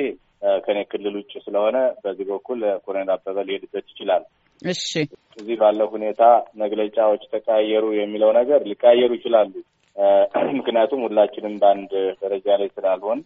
ከኔ 0.67 0.79
ክልል 0.93 1.17
ውጭ 1.21 1.33
ስለሆነ 1.47 1.77
በዚህ 2.05 2.29
በኩል 2.33 2.61
ኮሎኔል 2.87 3.13
አበበ 3.17 3.47
ሊሄድበት 3.49 3.87
ይችላል። 3.93 4.25
እሺ፣ 4.63 4.89
እዚህ 5.37 5.57
ባለው 5.61 5.89
ሁኔታ 5.95 6.23
መግለጫዎች 6.63 7.23
ተቀያየሩ 7.33 7.85
የሚለው 7.99 8.33
ነገር 8.39 8.61
ሊቀያየሩ 8.71 9.13
ይችላሉ። 9.19 9.53
ምክንያቱም 10.59 11.01
ሁላችንም 11.07 11.55
በአንድ 11.63 11.91
ደረጃ 12.23 12.47
ላይ 12.61 12.69
ስላልሆን 12.75 13.19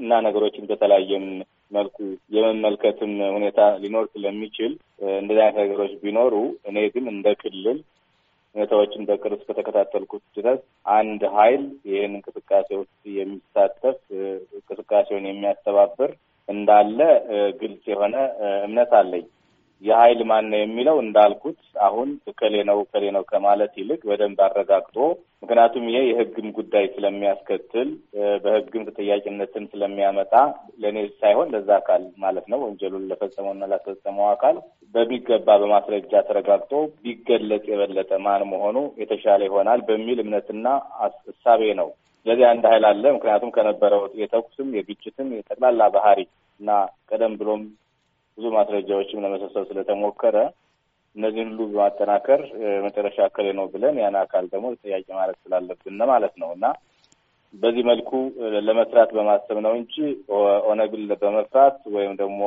እና 0.00 0.20
ነገሮችን 0.26 0.68
በተለያየም 0.70 1.26
መልኩ 1.72 1.96
የመመልከትም 2.34 3.12
ሁኔታ 3.36 3.60
ሊኖር 3.82 4.04
ስለሚችል 4.12 4.72
እንደዚህ 5.20 5.42
አይነት 5.44 5.58
ነገሮች 5.62 5.92
ቢኖሩ 6.02 6.34
እኔ 6.70 6.78
ግን 6.94 7.06
እንደ 7.14 7.28
ክልል 7.42 7.78
ሁኔታዎችን 8.54 9.06
በቅርብ 9.08 9.38
እስከተከታተልኩት 9.38 10.22
ድረስ 10.36 10.60
አንድ 10.92 11.22
ኃይል 11.34 11.64
ይህን 11.90 12.14
እንቅስቃሴ 12.18 12.68
ውስጥ 12.80 13.02
የሚሳተፍ 13.18 13.98
እንቅስቃሴውን 14.58 15.28
የሚያስተባብር 15.28 16.12
እንዳለ 16.48 16.98
ግልጽ 17.60 17.84
የሆነ 17.92 18.14
እምነት 18.66 18.92
አለኝ። 19.00 19.26
የኃይል 19.82 20.20
ማን 20.28 20.46
ነው 20.52 20.58
የሚለው 20.60 20.96
እንዳልኩት 21.02 21.58
አሁን 21.86 22.08
እከሌ 22.30 22.54
ነው 22.68 22.78
እከሌ 22.84 23.04
ነው 23.16 23.22
ከማለት 23.28 23.72
ይልቅ 23.80 24.00
በደንብ 24.08 24.40
አረጋግጦ 24.46 24.96
ምክንያቱም 25.42 25.84
ይሄ 25.88 25.98
የሕግም 26.06 26.48
ጉዳይ 26.56 26.86
ስለሚያስከትል 26.94 27.88
በሕግም 28.44 28.86
ተጠያቂነትን 28.88 29.68
ስለሚያመጣ 29.72 30.32
ለእኔ 30.82 30.98
ሳይሆን 31.20 31.52
ለዛ 31.54 31.70
አካል 31.80 32.04
ማለት 32.24 32.46
ነው 32.52 32.60
ወንጀሉን 32.64 33.06
ለፈጸመውና 33.10 33.70
ላስፈጸመው 33.72 34.26
አካል 34.32 34.58
በሚገባ 34.94 35.48
በማስረጃ 35.62 36.12
ተረጋግጦ 36.28 36.72
ቢገለጽ 37.04 37.64
የበለጠ 37.72 38.12
ማን 38.26 38.44
መሆኑ 38.52 38.76
የተሻለ 39.02 39.42
ይሆናል 39.48 39.82
በሚል 39.88 40.20
እምነትና 40.24 40.66
እሳቤ 41.32 41.62
ነው። 41.80 41.90
ስለዚህ 42.26 42.46
አንድ 42.48 42.64
ኃይል 42.70 42.84
አለ። 42.88 43.04
ምክንያቱም 43.16 43.52
ከነበረው 43.54 44.02
የተኩስም 44.20 44.70
የግጭትም 44.76 45.28
የጠቅላላ 45.34 45.82
ባህሪ 45.94 46.20
እና 46.60 46.70
ቀደም 47.10 47.34
ብሎም 47.40 47.62
ብዙ 48.38 48.46
ማስረጃዎችም 48.56 49.22
ለመሰብሰብ 49.24 49.64
ስለተሞከረ 49.70 50.36
እነዚህን 51.16 51.48
ሁሉ 51.52 51.62
በማጠናከር 51.70 52.40
መጨረሻ 52.84 53.16
እከሌ 53.28 53.46
ነው 53.58 53.66
ብለን 53.72 53.96
ያን 54.02 54.16
አካል 54.20 54.44
ደግሞ 54.52 54.66
ተጠያቂ 54.74 55.06
ማለት 55.18 55.36
ስላለብን 55.44 56.02
ማለት 56.10 56.34
ነው 56.42 56.50
እና 56.56 56.66
በዚህ 57.54 57.84
መልኩ 57.88 58.10
ለመስራት 58.66 59.10
በማሰብ 59.16 59.58
ነው 59.66 59.72
እንጂ 59.78 59.94
ኦነግን 60.70 61.04
በመፍራት 61.22 61.78
ወይም 61.94 62.12
ደግሞ 62.20 62.42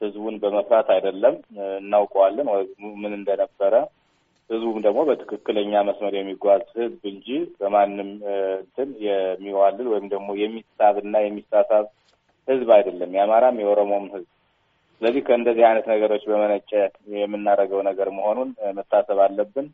ህዝቡን 0.00 0.34
በመፍራት 0.42 0.88
አይደለም። 0.94 1.34
እናውቀዋለን 1.78 2.48
ምን 3.02 3.12
እንደነበረ። 3.18 3.74
ህዝቡም 4.50 4.78
ደግሞ 4.84 5.00
በትክክለኛ 5.08 5.80
መስመር 5.88 6.12
የሚጓዝ 6.16 6.62
ህዝብ 6.76 7.02
እንጂ 7.10 7.26
በማንም 7.60 8.10
እንትን 8.58 8.90
የሚዋልል 9.06 9.88
ወይም 9.92 10.06
ደግሞ 10.14 10.28
የሚሳብና 10.42 11.16
የሚሳሳብ 11.24 11.86
ህዝብ 12.48 12.68
አይደለም። 12.76 13.14
የአማራም 13.16 13.60
የኦሮሞም 13.62 14.06
ህዝብ 14.14 14.28
ስለዚህ 15.00 15.22
ከእንደዚህ 15.26 15.64
አይነት 15.66 15.86
ነገሮች 15.92 16.22
በመነጨ 16.28 16.70
የምናደርገው 17.16 17.80
ነገር 17.88 18.08
መሆኑን 18.16 18.48
መታሰብ 18.78 19.18
አለብን። 19.26 19.66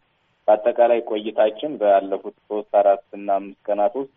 በአጠቃላይ 0.49 0.99
ቆይታችን 1.11 1.73
ባለፉት 1.81 2.37
ሶስት 2.49 2.73
አራት 2.81 3.05
እና 3.19 3.29
አምስት 3.39 3.61
ቀናት 3.69 3.95
ውስጥ 4.01 4.15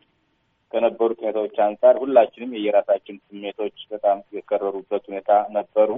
ከነበሩት 0.71 1.19
ሁኔታዎች 1.21 1.57
አንጻር 1.65 1.95
ሁላችንም 2.01 2.55
የየራሳችን 2.55 3.17
ስሜቶች 3.25 3.77
በጣም 3.91 4.17
የከረሩበት 4.37 5.03
ሁኔታ 5.09 5.29
ነበሩ። 5.57 5.89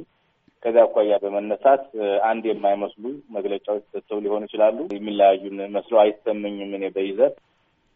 ከዚያ 0.64 0.84
አኳያ 0.86 1.18
በመነሳት 1.24 1.84
አንድ 2.30 2.44
የማይመስሉ 2.50 3.04
መግለጫዎች 3.36 3.84
ሰጥተው 3.94 4.20
ሊሆኑ 4.24 4.42
ይችላሉ። 4.48 4.78
የሚለያዩን 4.96 5.60
መስሎ 5.76 5.96
አይሰምኝም 6.04 6.74
እኔ 6.78 6.86
በይዘት 6.98 7.36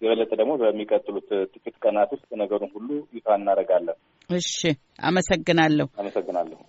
የበለጠ 0.02 0.32
ደግሞ 0.40 0.54
በሚቀጥሉት 0.62 1.30
ጥቂት 1.54 1.76
ቀናት 1.84 2.10
ውስጥ 2.16 2.30
ነገሩን 2.42 2.72
ሁሉ 2.76 2.90
ይፋ 3.18 3.36
እናደርጋለን። 3.40 3.98
እሺ፣ 4.30 4.58
አመሰግናለሁ። 5.04 5.88
አመሰግናለሁ። 6.02 6.60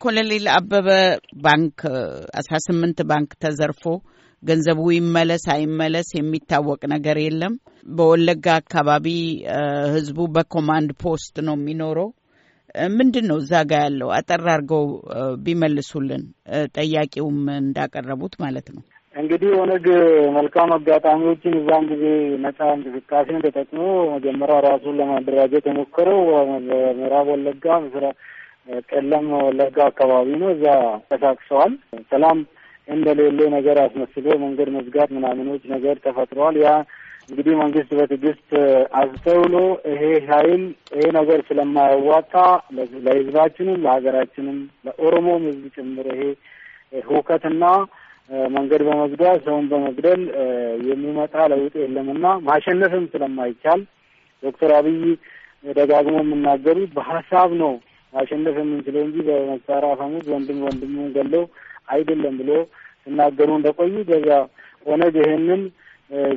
ኮሎኔል 0.00 0.46
አበበ 0.54 0.88
ባንክ 1.44 1.78
አስራ 2.40 2.54
ስምንት 2.66 2.98
ባንክ 3.10 3.30
ተዘርፎ 3.42 3.84
ገንዘቡ 4.42 4.80
ይመለስ 4.96 5.44
አይመለስ 5.54 6.08
የሚታወቅ 6.14 6.80
ነገር 6.92 7.16
የለም። 7.22 7.54
በወለጋ 7.90 8.46
አካባቢ 8.60 9.06
ህዝቡ 9.94 10.18
በ 10.34 10.46
command 10.46 10.90
post 11.02 11.36
ነው 11.48 11.56
የሚኖረው። 11.58 12.08
ምንድን 12.94 13.26
ነው 13.30 13.36
እዛ 13.42 13.52
ጋ 13.66 13.80
ያለው? 13.84 14.08
አጠር 14.16 14.42
አድርገው 14.48 14.84
ቢመልሱልን፣ 15.44 16.24
ጠያቂውም 16.76 17.38
እንዳቀረቡት 17.58 18.34
ማለት 18.44 18.66
ነው። 18.74 18.82
እንግዲህ 19.14 19.50
ኦነግ 19.60 19.86
መልካም 20.36 20.70
አጋጣሚዎችን 20.74 21.54
እዛም 21.60 21.84
ጊዜ 21.92 22.04
ነጻ 22.44 22.58
እንቅስቃሴን 22.76 23.40
ተጠቅሞ 23.46 23.80
መጀመሪያ 24.12 24.56
ራሱን 24.66 24.98
ለማደራጀት 25.00 25.64
የሞከረው 25.70 26.20
በምዕራብ 26.68 27.28
ወለጋ 27.34 27.64
ምስራቅ 27.84 28.14
ቀለም 28.90 29.26
ወለጋ 29.38 29.76
አካባቢ 29.86 30.28
ነው። 30.40 30.48
እዛ 30.54 30.64
ተንቀሳቅሰዋል። 31.02 31.72
ሰላም 32.12 32.38
እንደሌለ 32.88 33.38
ነገር 33.54 33.76
አስመስሎ 33.82 34.26
መንገድ 34.44 34.68
መዝጋት 34.76 35.10
ምናምኖች 35.16 35.62
ነገር 35.74 35.96
ተፈጥረዋል። 36.04 36.56
ያ 36.62 36.70
እንግዲህ 37.28 37.54
መንግስት 37.60 37.90
በትዕግስት 37.96 38.50
አስተውሎ 39.00 39.54
ይሄ 39.90 40.02
ኃይል 40.28 40.62
ይሄ 40.94 41.06
ነገር 41.18 41.40
ስለማያዋጣ 41.48 42.34
ለህዝባችንም 43.06 43.82
ለሀገራችንም 43.84 44.58
ለኦሮሞም 44.86 45.42
ህዝብ 45.48 45.64
ጭምር 45.76 46.06
ይሄ 46.12 46.22
ሁከትና 47.08 47.64
መንገድ 48.54 48.82
በመዝጋት 48.88 49.38
ሰውን 49.46 49.66
በመግደል 49.70 50.22
የሚመጣ 50.88 51.34
ለውጥ 51.52 51.74
የለምና 51.82 52.26
ማሸነፍም 52.48 53.04
ስለማይቻል 53.12 53.82
ዶክተር 54.42 54.72
አብይ 54.78 54.98
ደጋግሞ 55.74 56.16
የሚናገሩት 56.20 56.90
በሀሳብ 56.96 57.52
ነው 57.62 57.72
ማሸነፍ 58.12 58.56
የምንችለው 58.60 59.02
እንጂ 59.06 59.16
በመሳሪያ 59.28 59.90
አፈሙዝ 59.94 60.26
ወንድም 60.34 60.58
ወንድሙን 60.66 61.08
ገለው 61.16 61.44
አይደለም 61.88 62.34
ብሎ 62.40 62.50
ሲናገሩ 63.02 63.50
እንደቆዩ 63.58 63.94
በዛ 64.08 64.28
ኦነግ 64.86 65.14
ይሄንን 65.22 65.62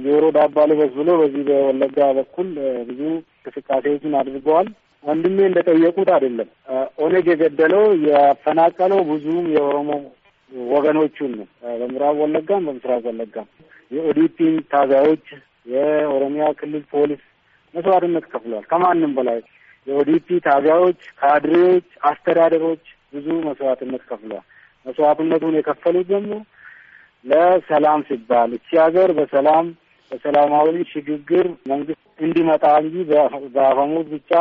ጆሮ 0.05 0.23
ዳባ 0.37 0.63
ልበስ 0.69 0.91
ብሎ 0.97 1.09
በዚህ 1.19 1.43
በወለጋ 1.49 1.97
በኩል 2.17 2.47
ብዙ 2.89 3.01
እንቅስቃሴዎችን 3.11 4.17
አድርገዋል። 4.21 4.67
ወንድሜ 5.03 5.37
እንደጠየቁት 5.45 6.09
አይደለም። 6.15 6.49
ኦነግ 7.03 7.27
የገደለው 7.31 7.83
ያፈናቀለው 8.09 8.99
ብዙም 9.11 9.45
የኦሮሞ 9.55 9.91
ወገኖቹን 10.69 11.31
ነው። 11.39 11.47
በምዕራብ 11.79 12.15
ወለጋም 12.23 12.65
በምስራቅ 12.67 13.03
ወለጋም 13.09 13.47
የኦዲፒ 13.91 14.37
ታጋዮች፣ 14.73 15.25
የኦሮሚያ 15.73 16.45
ክልል 16.59 16.83
ፖሊስ 16.93 17.23
መስዋዕትነት 17.73 18.25
ከፍለዋል። 18.31 18.65
ከማንም 18.71 19.11
በላይ 19.17 19.39
የኦዲፒ 19.87 20.27
ታጋዮች፣ 20.45 20.99
ካድሬዎች፣ 21.21 21.87
አስተዳደሮች 22.09 22.83
ብዙ 23.13 23.27
መስዋዕትነት 23.45 24.03
ከፍለዋል። 24.09 24.45
መስዋዕትነቱን 24.85 25.55
የከፈሉት 25.57 26.07
ደግሞ 26.11 26.33
ለሰላም 27.25 28.01
ሲባል 28.07 28.51
እቺ 28.57 28.69
ሀገር 28.83 29.09
በሰላም 29.17 29.65
በሰላማዊ 30.11 30.77
ሽግግር 30.91 31.47
መንግስት 31.71 32.01
እንዲመጣ 32.19 32.63
እንጂ 32.81 32.95
በአፈሙዝ 33.53 34.07
ብቻ 34.15 34.31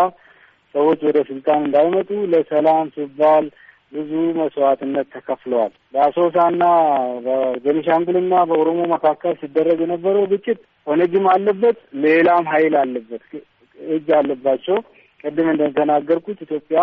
ሰዎች 0.74 1.00
ወደ 1.08 1.18
ስልጣን 1.28 1.60
እንዳይመጡ 1.64 2.10
ለሰላም 2.32 2.86
ሲባል 2.96 3.44
ብዙ 3.92 4.10
መስዋዕትነት 4.38 5.06
ተከፍለዋል። 5.14 5.72
በአሶሳና 5.94 6.64
በቤኒሻንጉልና 7.24 8.34
በኦሮሞ 8.50 8.80
መካከል 8.92 9.32
ሲደረግ 9.40 9.78
የነበረው 9.84 10.24
ግጭት 10.32 10.60
ኦነግም 10.86 11.26
አለበት፣ 11.32 11.78
ሌላም 12.04 12.44
ሀይል 12.52 12.74
አለበት፣ 12.82 13.24
እጅ 13.78 14.08
አለባቸው። 14.20 14.78
ቅድም 15.24 15.48
እንደተናገርኩት 15.52 16.38
ኢትዮጵያ 16.46 16.80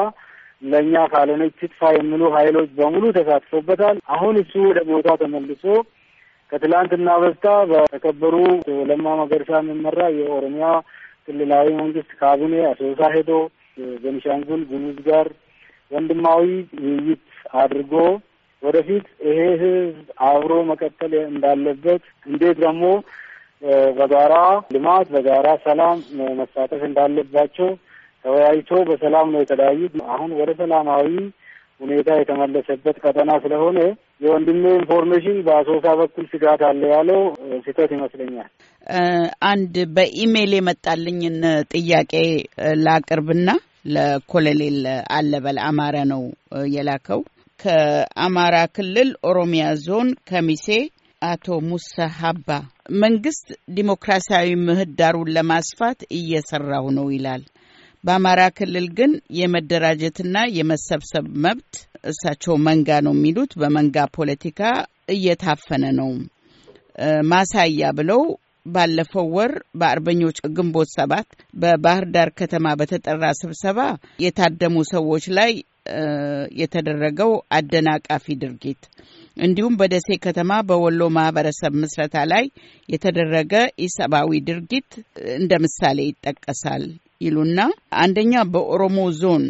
ለእኛ 0.63 0.95
ካልሆነች 1.11 1.53
ትጥፋ 1.61 1.89
የሚሉ 1.95 2.23
ኃይሎች 2.35 2.69
በሙሉ 2.77 3.05
ተሳትፎበታል። 3.17 3.97
አሁን 4.15 4.35
እሱ 4.41 4.53
ወደ 4.69 4.79
ቦታ 4.89 5.09
ተመልሶ 5.21 5.63
ከትላንትና 6.51 7.09
በስታ 7.21 7.47
በተከበሩ 7.71 8.35
ለማ 8.89 9.15
መገርሳ 9.21 9.51
የሚመራ 9.61 9.99
የኦሮሚያ 10.17 10.67
ክልላዊ 11.25 11.67
መንግስት 11.79 12.11
ካቢኔ 12.19 12.53
አሶሳ 12.69 13.01
ሄዶ 13.15 13.31
ቤኒሻንጉል 14.03 14.61
ጉሙዝ 14.69 14.99
ጋር 15.07 15.27
ወንድማዊ 15.91 16.45
ውይይት 16.85 17.25
አድርጎ 17.61 17.93
ወደፊት 18.63 19.07
ይሄ 19.27 19.39
ህዝብ 19.61 19.97
አብሮ 20.27 20.53
መቀጠል 20.69 21.13
እንዳለበት 21.25 22.03
እንዴት 22.27 22.57
ደግሞ 22.63 22.85
በጋራ 23.97 24.33
ልማት 24.73 25.07
በጋራ 25.13 25.47
ሰላም 25.65 25.99
መሳተፍ 26.39 26.81
እንዳለባቸው 26.89 27.69
ተወያይቶ 28.27 28.69
በሰላም 28.87 29.27
ነው 29.33 29.39
የተለያዩት። 29.41 29.93
አሁን 30.13 30.31
ወደ 30.39 30.49
ሰላማዊ 30.59 31.09
ሁኔታ 31.81 32.09
የተመለሰበት 32.19 32.97
ቀጠና 33.03 33.31
ስለሆነ 33.43 33.79
የወንድሜ 34.21 34.63
information 34.77 35.37
በአሶሳ 35.47 35.85
በኩል 35.99 36.25
ስጋት 36.31 36.61
አለ 36.69 36.81
ያለው 36.93 37.21
ስህተት 37.65 37.91
ይመስለኛል። 37.95 38.49
አንድ 39.49 39.75
በኢሜይል 39.95 40.53
የመጣልኝን 40.55 41.37
ጥያቄ 41.73 42.13
ላቅርብና 42.85 43.49
ለኮሎኔል 43.95 44.79
አለበል 45.17 45.57
አማረ 45.67 45.97
ነው 46.13 46.23
የላከው። 46.73 47.21
ከአማራ 47.59 48.55
ክልል 48.75 49.11
ኦሮሚያ 49.29 49.65
ዞን 49.85 50.09
ከሚሴ 50.29 50.67
አቶ 51.21 51.45
ሙሳ 51.69 51.93
ሀባ 52.17 52.49
መንግስት 53.03 53.47
ዲሞክራሲያዊ 53.77 54.49
ምህዳሩን 54.65 55.31
ለማስፋት 55.37 55.99
እየሰራሁ 56.17 56.85
ነው 56.97 57.07
ይላል። 57.15 57.43
በአማራ 58.07 58.41
ክልል 58.57 58.87
ግን 58.97 59.11
የመደራጀትና 59.37 60.37
የመሰብሰብ 60.57 61.25
መብት 61.45 61.73
እሳቸው 62.11 62.55
መንጋ 62.67 62.89
ነው 63.05 63.13
የሚሉት። 63.17 63.53
በመንጋ 63.61 64.05
ፖለቲካ 64.17 64.59
እየታፈነ 65.15 65.85
ነው። 65.99 66.11
ማሳያ 67.31 67.89
ብለው 67.97 68.21
ባለፈው 68.65 69.27
ወር 69.35 69.51
በአርበኞች 69.79 70.37
ግንቦት 70.55 70.89
ሰባት 70.95 71.27
በባህር 71.61 72.05
ዳር 72.15 72.29
ከተማ 72.39 72.67
በተጠራ 72.79 73.25
ስብሰባ 73.41 73.79
የታደሙ 74.23 74.75
ሰዎች 74.91 75.25
ላይ 75.37 75.51
የተደረገው 76.61 77.29
አደናቃፊ 77.57 78.25
ድርጊት። 78.41 78.81
እንዲሁም 79.37 79.77
በደሴ 79.79 80.09
ከተማ 80.25 80.51
በወሎ 80.69 81.01
ማህበረሰብ 81.17 81.73
ምስረታ 81.83 82.25
ላይ 82.31 82.45
የተደረገ 82.89 83.53
ኢሰብአዊ 83.85 84.39
ድርጊት 84.49 84.89
እንደ 85.37 85.53
ምሳሌ 85.65 85.99
ይጠቀሳል 86.09 86.85
ይሉና 87.21 87.59
አንደኛ 88.03 88.33
በኦሮሞ 88.53 88.97
ዞን 89.19 89.45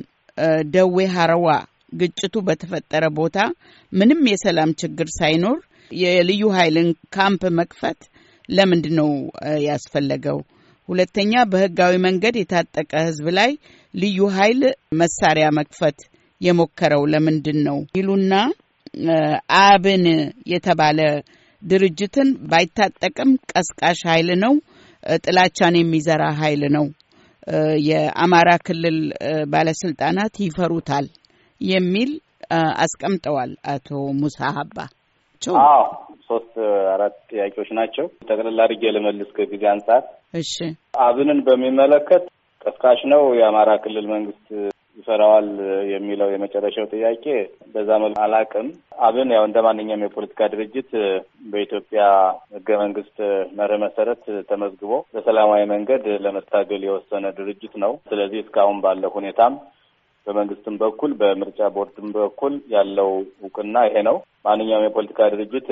ደዌ 0.74 0.98
ሀረዋ 1.16 1.48
ግጭቱ 1.94 2.36
በተፈጠረ 2.48 3.04
ቦታ 3.20 3.38
ምንም 3.92 4.22
የሰላም 4.32 4.72
ችግር 4.82 5.08
ሳይኖር 5.18 5.58
የልዩ 5.92 6.44
ኃይልን 6.58 6.88
ካምፕ 7.16 7.44
መክፈት 7.60 8.00
ለምንድን 8.50 8.94
ነው 9.00 9.10
ያስፈለገው? 9.68 10.38
ሁለተኛ 10.90 11.34
በህጋዊ 11.52 11.94
መንገድ 12.06 12.36
የታጠቀ 12.40 12.92
ህዝብ 13.08 13.26
ላይ 13.38 13.52
ልዩ 13.94 14.20
ኃይል 14.38 14.62
መሳሪያ 15.02 15.48
መክፈት 15.60 15.98
የሞከረው 16.42 17.04
ለምንድን 17.14 17.60
ነው 17.68 17.78
ይሉና 17.98 18.34
አብን 19.62 20.06
የተባለ 20.54 21.00
ድርጅትን 21.62 22.30
ባይታጠቅም 22.52 23.32
ቀስቃሽ 23.52 24.00
ኃይል 24.10 24.30
ነው፣ 24.44 24.54
ጥላቻን 25.26 25.76
የሚዘራ 25.80 26.24
ኃይል 26.42 26.64
ነው፣ 26.76 26.86
የአማራ 27.88 28.50
ክልል 28.68 28.98
ባለስልጣናት 29.52 30.36
ይፈሩታል 30.46 31.06
የሚል 31.62 32.12
አስቀምጠዋል። 32.84 33.52
አቶ 33.74 33.88
ሙሳ 34.20 34.40
ሀባ 34.58 34.78
አዎ፣ 35.64 35.82
ሶስት 36.28 36.54
አራት 36.94 37.16
ጥያቄዎች 37.32 37.70
ናቸው። 37.78 38.06
ጠቅልላ 38.30 38.60
አድርጌ 38.66 38.84
ልመልስ 38.96 39.30
ከጊዜ 39.38 39.64
አንጻር። 39.74 40.02
እሺ፣ 40.34 40.54
አብንን 41.04 41.40
በሚመለከት 41.48 42.24
ቀስቃሽ 42.62 43.02
ነው 43.12 43.22
የአማራ 43.40 43.70
ክልል 43.84 44.06
መንግስት 44.14 44.48
ይሰራዋል 44.98 45.48
የሚለው 45.92 46.30
የመጨረሻው 46.32 46.86
ጥያቄ 46.94 47.26
በዛ 47.74 47.90
መልኩ 48.04 48.20
አላቅም። 48.24 48.68
አብን 49.08 49.32
ያው 49.36 49.44
እንደ 49.48 49.58
ማንኛውም 49.66 50.06
የፖለቲካ 50.06 50.50
ድርጅት 50.54 50.90
በኢትዮጵያ 51.52 52.04
ሕገ 52.56 52.70
መንግስት 52.84 53.18
መርህ 53.58 53.80
መሰረት 53.84 54.24
ተመዝግቦ 54.50 54.94
በሰላማዊ 55.14 55.64
መንገድ 55.74 56.06
ለመታገል 56.26 56.84
የወሰነ 56.88 57.26
ድርጅት 57.40 57.76
ነው። 57.84 57.94
ስለዚህ 58.10 58.42
እስካሁን 58.44 58.80
ባለው 58.86 59.14
ሁኔታም 59.18 59.56
በመንግስትም 60.28 60.76
በኩል 60.82 61.12
በምርጫ 61.20 61.70
ቦርድም 61.76 62.10
በኩል 62.18 62.54
ያለው 62.74 63.10
እውቅና 63.40 63.86
ይሄ 63.88 64.02
ነው። 64.08 64.18
ማንኛውም 64.46 64.86
የፖለቲካ 64.86 65.20
ድርጅት 65.34 65.68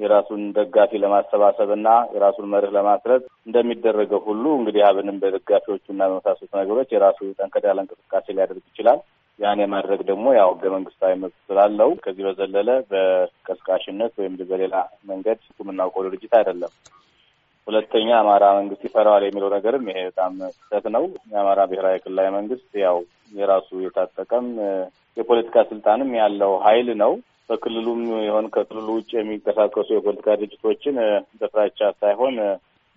የራሱን 0.00 0.42
ደጋፊ 0.56 1.00
ለማሰባሰብ 1.02 1.70
እና 1.76 1.88
የራሱን 2.14 2.50
መርህ 2.52 2.72
ለማስረጽ 2.76 3.24
እንደሚደረገው 3.48 4.20
ሁሉ 4.28 4.44
እንግዲህ 4.58 4.82
አብንም 4.88 5.20
በደጋፊዎቹ 5.22 5.84
እና 5.94 6.02
በመሳሰሉት 6.10 6.52
ነገሮች 6.60 6.90
የራሱ 6.94 7.30
ጠንከር 7.38 7.66
ያለ 7.70 7.78
እንቅስቃሴ 7.84 8.26
ሊያደርግ 8.36 8.64
ይችላል። 8.70 9.00
ያን 9.38 9.60
የማድረግ 9.62 10.00
ደግሞ 10.08 10.26
ያው 10.36 10.48
ህገ 10.54 10.70
መንግስታዊ 10.74 11.12
መብት 11.20 11.36
ስላለው 11.48 11.90
ከዚህ 12.04 12.24
በዘለለ 12.28 12.70
በቀስቃሽነት 12.90 14.14
ወይም 14.20 14.34
በሌላ 14.50 14.76
መንገድ 15.10 15.40
የምናውቀው 15.60 16.06
ድርጅት 16.06 16.32
አይደለም። 16.38 16.72
ሁለተኛ 17.68 18.08
አማራ 18.18 18.44
መንግስት 18.58 18.82
ይፈራዋል 18.86 19.24
የሚለው 19.24 19.48
ነገርም 19.54 19.88
ይሄ 19.90 19.98
በጣም 20.08 20.34
ስህተት 20.56 20.86
ነው። 20.94 21.02
የአማራ 21.32 21.60
ብሔራዊ 21.70 21.96
ክልላዊ 22.04 22.28
መንግስት 22.36 22.70
ያው 22.84 22.98
የራሱ 23.32 23.68
የታጠቀም 23.82 24.46
የፖለቲካ 25.16 25.64
ስልጣንም 25.70 26.10
ያለው 26.20 26.52
ኃይል 26.66 26.88
ነው። 27.02 27.12
በክልሉም 27.50 28.00
የሆን 28.26 28.46
ከክልሉ 28.54 28.88
ውጭ 28.96 29.10
የሚንቀሳቀሱ 29.16 29.88
የፖለቲካ 29.94 30.28
ድርጅቶችን 30.40 30.96
በፍራቻ 31.40 31.90
ሳይሆን 32.02 32.34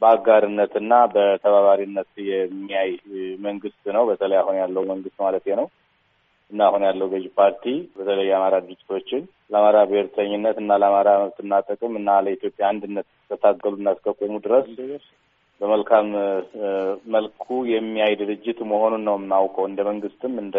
በአጋርነትና 0.02 0.94
በተባባሪነት 1.14 2.12
የሚያይ 2.30 2.92
መንግስት 3.46 3.84
ነው። 3.98 4.04
በተለይ 4.10 4.40
አሁን 4.42 4.56
ያለው 4.62 4.84
መንግስት 4.92 5.18
ማለት 5.26 5.46
ነው 5.60 5.68
እና 6.52 6.62
አሁን 6.68 6.84
ያለው 6.88 7.08
ገዢ 7.12 7.26
ፓርቲ 7.38 7.64
በተለይ 7.96 8.26
የአማራ 8.30 8.56
ድርጅቶችን 8.64 9.22
ለአማራ 9.52 9.78
ብሔርተኝነት 9.90 10.58
እና 10.62 10.78
ለአማራ 10.82 11.10
መብትና 11.22 11.60
ጥቅም 11.68 11.94
እና 12.00 12.20
ለኢትዮጵያ 12.26 12.66
አንድነት 12.72 13.08
እስከታገሉና 13.14 13.94
እስከቆሙ 13.96 14.34
ድረስ 14.46 14.70
በመልካም 15.62 16.08
መልኩ 17.16 17.46
የሚያይ 17.72 18.14
ድርጅት 18.22 18.60
መሆኑን 18.72 19.04
ነው 19.08 19.16
የምናውቀው። 19.18 19.66
እንደ 19.70 19.82
መንግስትም 19.90 20.34
እንደ 20.44 20.58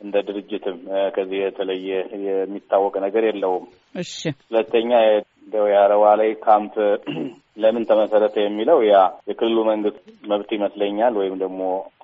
እንደ 0.00 0.16
ድርጅትም 0.28 0.78
ከዚህ 1.14 1.38
የተለየ 1.40 1.90
የሚታወቅ 2.26 2.94
ነገር 3.04 3.24
የለውም። 3.28 3.66
እሺ፣ 3.94 4.14
ሁለተኛ 4.44 4.90
የአረዋ 5.68 6.04
ላይ 6.20 6.30
ካምፕ 6.44 6.74
ለምን 7.62 7.84
ተመሰረተ 7.88 8.36
የሚለው 8.42 8.78
ያ 8.84 8.94
የክልሉ 9.28 9.58
መንግስት 9.68 9.98
መብት 10.30 10.48
ይመስለኛል፣ 10.56 11.14
ወይም 11.20 11.34
ደግሞ 11.42 11.60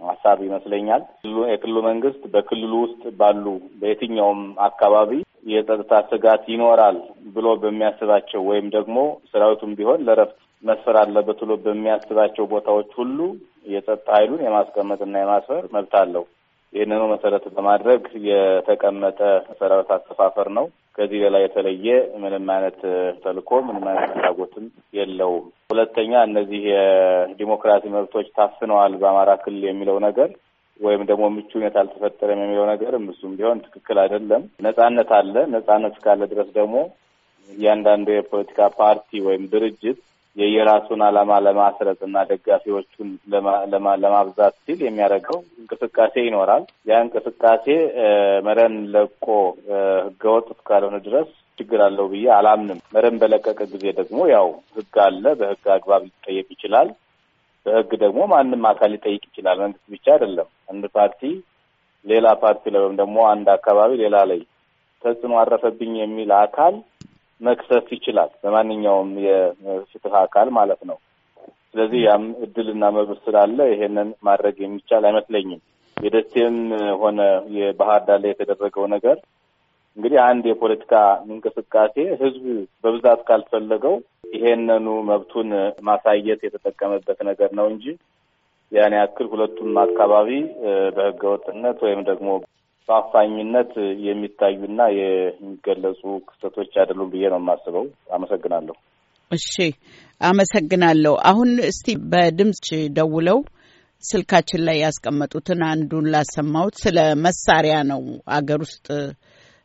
ሀሳብ 0.09 0.39
ይመስለኛል። 0.47 1.03
የክልሉ 1.51 1.79
መንግስት 1.89 2.23
በክልሉ 2.35 2.73
ውስጥ 2.85 3.03
ባሉ 3.19 3.45
በየትኛውም 3.81 4.43
አካባቢ 4.69 5.13
የጸጥታ 5.47 5.93
ስጋት 6.11 6.45
ይኖራል 6.53 6.97
ብሎ 7.35 7.47
በሚያስባቸው 7.63 8.43
ወይም 8.51 8.67
ደግሞ 8.77 8.97
ሰራዊቱም 9.31 9.77
ቢሆን 9.79 10.05
ለረፍት 10.09 10.39
መስፈር 10.63 10.97
አለበት 11.03 11.39
ብሎ 11.43 11.53
በሚያስባቸው 11.65 12.47
ቦታዎች 12.53 12.91
ሁሉ 12.99 13.19
የጸጥታ 13.73 14.09
ኃይሉን 14.19 14.45
የማስቀመጥና 14.45 15.15
የማስፈር 15.21 15.65
መብት 15.75 15.95
አለው። 16.01 16.25
ይህንኑ 16.73 17.03
መሰረት 17.13 17.45
በማድረግ 17.55 18.03
የተቀመጠ 18.29 19.19
ሰራዊት 19.59 19.91
አሰፋፈር 19.97 20.49
ነው። 20.59 20.67
ከዚህ 20.99 21.19
በላይ 21.23 21.43
የተለየ 21.45 21.89
ምንም 22.23 22.47
አይነት 22.55 22.79
ተልዕኮ 23.23 23.51
ምንም 23.67 23.85
አይነት 23.91 24.11
ፍላጎትም 24.15 24.67
የለውም። 24.97 25.47
ሁለተኛ 25.71 26.13
እነዚህ 26.29 26.63
የዲሞክራሲ 26.71 27.85
መብቶች 27.95 28.29
ታፍነዋል 28.39 28.95
በአማራ 29.03 29.33
ክልል 29.43 29.65
የሚለው 29.69 29.99
ነገር 30.07 30.31
ወይም 30.81 31.03
ደግሞ 31.09 31.25
ምቹ 31.33 31.51
ሁኔታ 31.59 31.77
አልተፈጠረም 31.83 32.43
የሚለው 32.43 32.67
ነገር 32.73 32.93
እሱም 33.05 33.33
ቢሆን 33.39 33.59
ትክክል 33.67 33.99
አይደለም። 34.05 34.45
ነጻነት 34.67 35.11
አለ። 35.19 35.35
ነጻነት 35.55 35.95
እስካለ 35.95 36.29
ድረስ 36.33 36.49
ደግሞ 36.59 36.77
እያንዳንዱ 37.51 38.09
የፖለቲካ 38.13 38.69
ፓርቲ 38.79 39.21
ወይም 39.27 39.45
ድርጅት 39.53 40.01
የየራሱን 40.37 41.01
ዓላማ 41.07 41.39
ለማስረጽ 41.47 42.01
እና 42.07 42.19
ደጋፊዎቹን 42.29 43.09
ለማብዛት 44.03 44.55
ሲል 44.65 44.81
የሚያደርገው 44.87 45.39
እንቅስቃሴ 45.61 46.15
ይኖራል። 46.27 46.65
ያ 46.87 47.01
እንቅስቃሴ 47.05 47.67
መረን 48.47 48.77
ለቆ 48.95 49.27
ህገወጥ 50.03 50.47
እስካልሆነ 50.55 50.99
ድረስ 51.07 51.31
ችግር 51.59 51.81
አለው 51.87 52.07
ብዬ 52.13 52.27
አላምንም። 52.37 52.81
መረን 52.95 53.17
በለቀቀ 53.23 53.61
ጊዜ 53.73 53.85
ደግሞ 53.99 54.21
ያው 54.33 54.47
ህግ 54.77 54.97
አለ። 55.07 55.25
በህግ 55.41 55.65
አግባብ 55.75 56.05
ሊጠየቅ 56.09 56.47
ይችላል። 56.57 56.91
በህግ 57.67 57.91
ደግሞ 58.05 58.21
ማንም 58.33 58.63
አካል 58.71 58.91
ሊጠይቅ 58.95 59.23
ይችላል። 59.29 59.59
መንግስት 59.65 59.87
ብቻ 59.95 60.07
አይደለም። 60.15 60.49
አንድ 60.69 60.85
ፓርቲ 60.97 61.23
ሌላ 62.05 62.27
ፓርቲ 62.43 62.63
ላይ 62.73 62.81
ወይም 62.83 62.97
ደግሞ 63.01 63.19
አንድ 63.33 63.49
አካባቢ 63.57 63.91
ሌላ 64.03 64.17
ላይ 64.31 64.41
ተጽዕኖ 65.05 65.35
አረፈብኝ 65.41 65.93
የሚል 66.01 66.31
አካል 66.39 66.75
መክሰስ 67.41 67.87
ይችላል። 67.97 68.31
በማንኛውም 68.43 69.11
የፍትህ 69.27 70.15
አካል 70.23 70.49
ማለት 70.59 70.81
ነው። 70.91 70.99
ስለዚህ 71.73 72.01
ያም 72.07 72.25
እድልና 72.45 72.85
መብት 72.97 73.19
ስላለ 73.27 73.59
ይሄንን 73.73 74.09
ማድረግ 74.29 74.57
የሚቻል 74.61 75.03
አይመስለኝም። 75.09 75.61
የደሴም 75.97 76.57
ሆነ 77.03 77.21
የባህር 77.57 78.01
ዳር 78.07 78.19
ላይ 78.23 78.31
የተደረገው 78.33 78.85
ነገር 78.95 79.17
እንግዲህ 79.97 80.19
አንድ 80.27 80.45
የፖለቲካ 80.49 80.93
እንቅስቃሴ 81.27 81.95
ህዝብ 82.21 82.45
በብዛት 82.83 83.21
ካልፈለገው 83.29 83.95
ይሄንኑ 84.35 84.87
መብቱን 85.09 85.49
ማሳየት 85.83 86.41
የተጠቀመበት 86.47 87.19
ነገር 87.31 87.51
ነው 87.59 87.67
እንጂ 87.73 87.85
ያን 88.73 88.95
ያክል 88.99 89.27
ሁለቱም 89.33 89.79
አካባቢ 89.85 90.29
በህገወጥነት 90.97 91.79
ወይም 91.87 92.01
ደግሞ 92.11 92.29
በአፋኝነት 92.89 93.73
የሚታዩና 94.07 94.81
የሚገለጹ 94.97 96.01
ክስተቶች 96.29 96.73
አይደሉም 96.81 97.11
ብዬ 97.13 97.25
ነው 97.33 97.41
የማስበው። 97.43 97.85
አመሰግናለሁ። 98.17 98.77
እሺ፣ 99.31 99.53
አመሰግናለሁ። 100.21 101.15
አሁን 101.31 101.51
እስቲ 101.69 101.89
በድምፅ 102.13 102.67
ደውለው 102.97 103.39
ስልካችን 104.05 104.63
ላይ 104.67 104.77
ያስቀመጡትን 104.85 105.61
አንዱን 105.69 106.07
ላሰማሁት። 106.13 106.75
ስለ 106.85 106.99
መሳሪያ 107.25 107.77
ነው 107.91 108.03
አገር 108.37 108.61
ውስጥ 108.67 108.87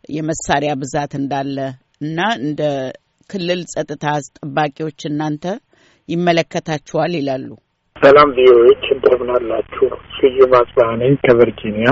የመሳሪያ 0.09 0.71
ብዛት 0.81 1.13
እንዳለ 1.19 1.57
እና 2.01 2.17
እንደ 2.41 2.61
ክልል 3.29 3.61
ጸጥታ 3.73 4.05
አስጠባቂዎች 4.17 4.99
እናንተ 5.09 5.45
ይመለከታችኋል 6.09 7.13
ይላሉ። 7.19 7.47
ሰላም 7.95 8.29
ቪኦኤዎች 8.37 8.83
እንደምን 8.95 9.29
አላችሁ? 9.35 9.85
ስዩም 10.15 10.53
አጽባህ 10.59 10.89
ነኝ 11.01 11.13
ከቨርጂኒያ። 11.23 11.89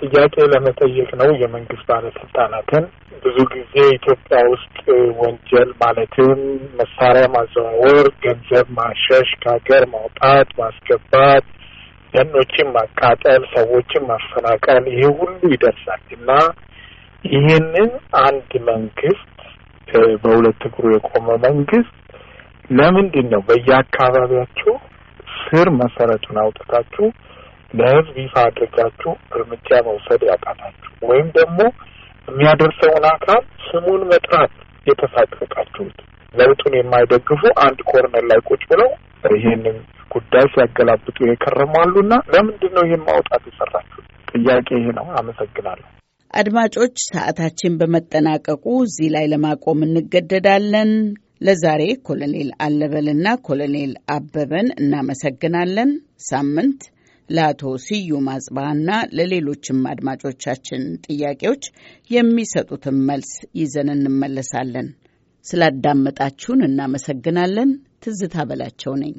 ጥያቄ 0.00 0.34
ለመጠየቅ 0.52 1.10
ነው 1.20 1.30
የመንግስት 1.42 1.84
ባለስልጣናትን። 1.90 2.84
ብዙ 3.24 3.36
ጊዜ 3.52 3.74
ኢትዮጵያ 3.96 4.38
ውስጥ 4.52 4.78
ወንጀል 5.20 5.70
ማለትም 5.82 6.40
መሳሪያ 6.80 7.24
ማዘዋወር፣ 7.34 8.06
ገንዘብ 8.24 8.66
ማሸሽ፣ 8.78 9.28
ከሀገር 9.42 9.84
ማውጣት፣ 9.94 10.48
ማስገባት፣ 10.60 11.44
ደኖችን 12.14 12.68
ማቃጠል፣ 12.74 13.42
ሰዎችን 13.54 14.02
ማፈናቀል 14.10 14.84
ይሄ 14.92 15.02
ሁሉ 15.20 15.40
ይደርሳል 15.54 16.02
እና 16.16 16.30
ይህንን 17.24 17.90
አንድ 18.24 18.50
መንግስት 18.70 19.28
በሁለት 20.22 20.62
እግሩ 20.68 20.84
የቆመ 20.94 21.28
መንግስት 21.46 21.94
ለምንድን 22.70 23.26
ነው 23.32 23.40
በየአካባቢያችሁ 23.48 24.72
ስር 25.38 25.68
መሰረቱን 25.80 26.36
አውጥታችሁ 26.42 27.06
ለህዝብ 27.74 28.16
ይፋ 28.22 28.34
አድርጋችሁ 28.46 29.12
እርምጃ 29.34 29.68
መውሰድ 29.86 30.22
ያቃታችሁ 30.30 30.90
ወይም 31.10 31.28
ደግሞ 31.38 31.60
የሚያደርሰውን 32.28 33.04
አካል 33.12 33.42
ስሙን 33.66 34.02
መጥራት 34.10 34.52
የተሳቀቃችሁት? 34.86 35.96
ለውጡን 36.34 36.74
የማይደግፉ 36.78 37.42
አንድ 37.64 37.80
ኮርነር 37.90 38.24
ላይ 38.30 38.38
ቁጭ 38.48 38.62
ብለው 38.70 38.90
ይህንን 39.34 39.76
ጉዳይ 40.10 40.46
ሲያገላብጡ 40.52 41.18
የከረማሉና 41.24 42.14
ለምንድን 42.32 42.72
ነው 42.76 42.84
ይህን 42.86 43.02
ማውጣት 43.08 43.42
የሰራችሁት? 43.50 44.06
ጥያቄ 44.32 44.68
ይሄ 44.78 44.86
ነው። 44.98 45.06
አመሰግናለሁ። 45.20 45.88
አድማጮች፣ 46.34 46.96
ሰዓታችን 47.08 47.72
በመጠናቀቁ 47.80 48.64
እዚህ 48.84 49.08
ላይ 49.14 49.26
ለማቆም 49.32 49.80
እንገደዳለን። 49.86 50.92
ለዛሬ 51.46 51.82
ኮሎኔል 52.06 52.50
አለበልና 52.64 53.28
ኮሎኔል 53.46 53.92
አበበን 54.14 54.68
እናመሰግናለን። 54.80 55.90
ሳምንት 56.28 56.82
ለአቶ 57.28 57.62
ስዩም 57.84 58.26
አጽባና 58.32 58.88
ለሌሎችም 59.16 59.80
አድማጮቻችን 59.92 60.82
ጥያቄዎች 61.06 61.64
የሚሰጡትን 62.10 62.98
መልስ 63.08 63.32
ይዘን 63.60 63.90
እንመለሳለን። 63.96 64.88
ስላዳመጣችሁን 65.46 66.60
እናመሰግናለን። 66.68 67.70
ትዝታ 68.04 68.44
በላቸው 68.50 68.94
ነኝ። 69.02 69.14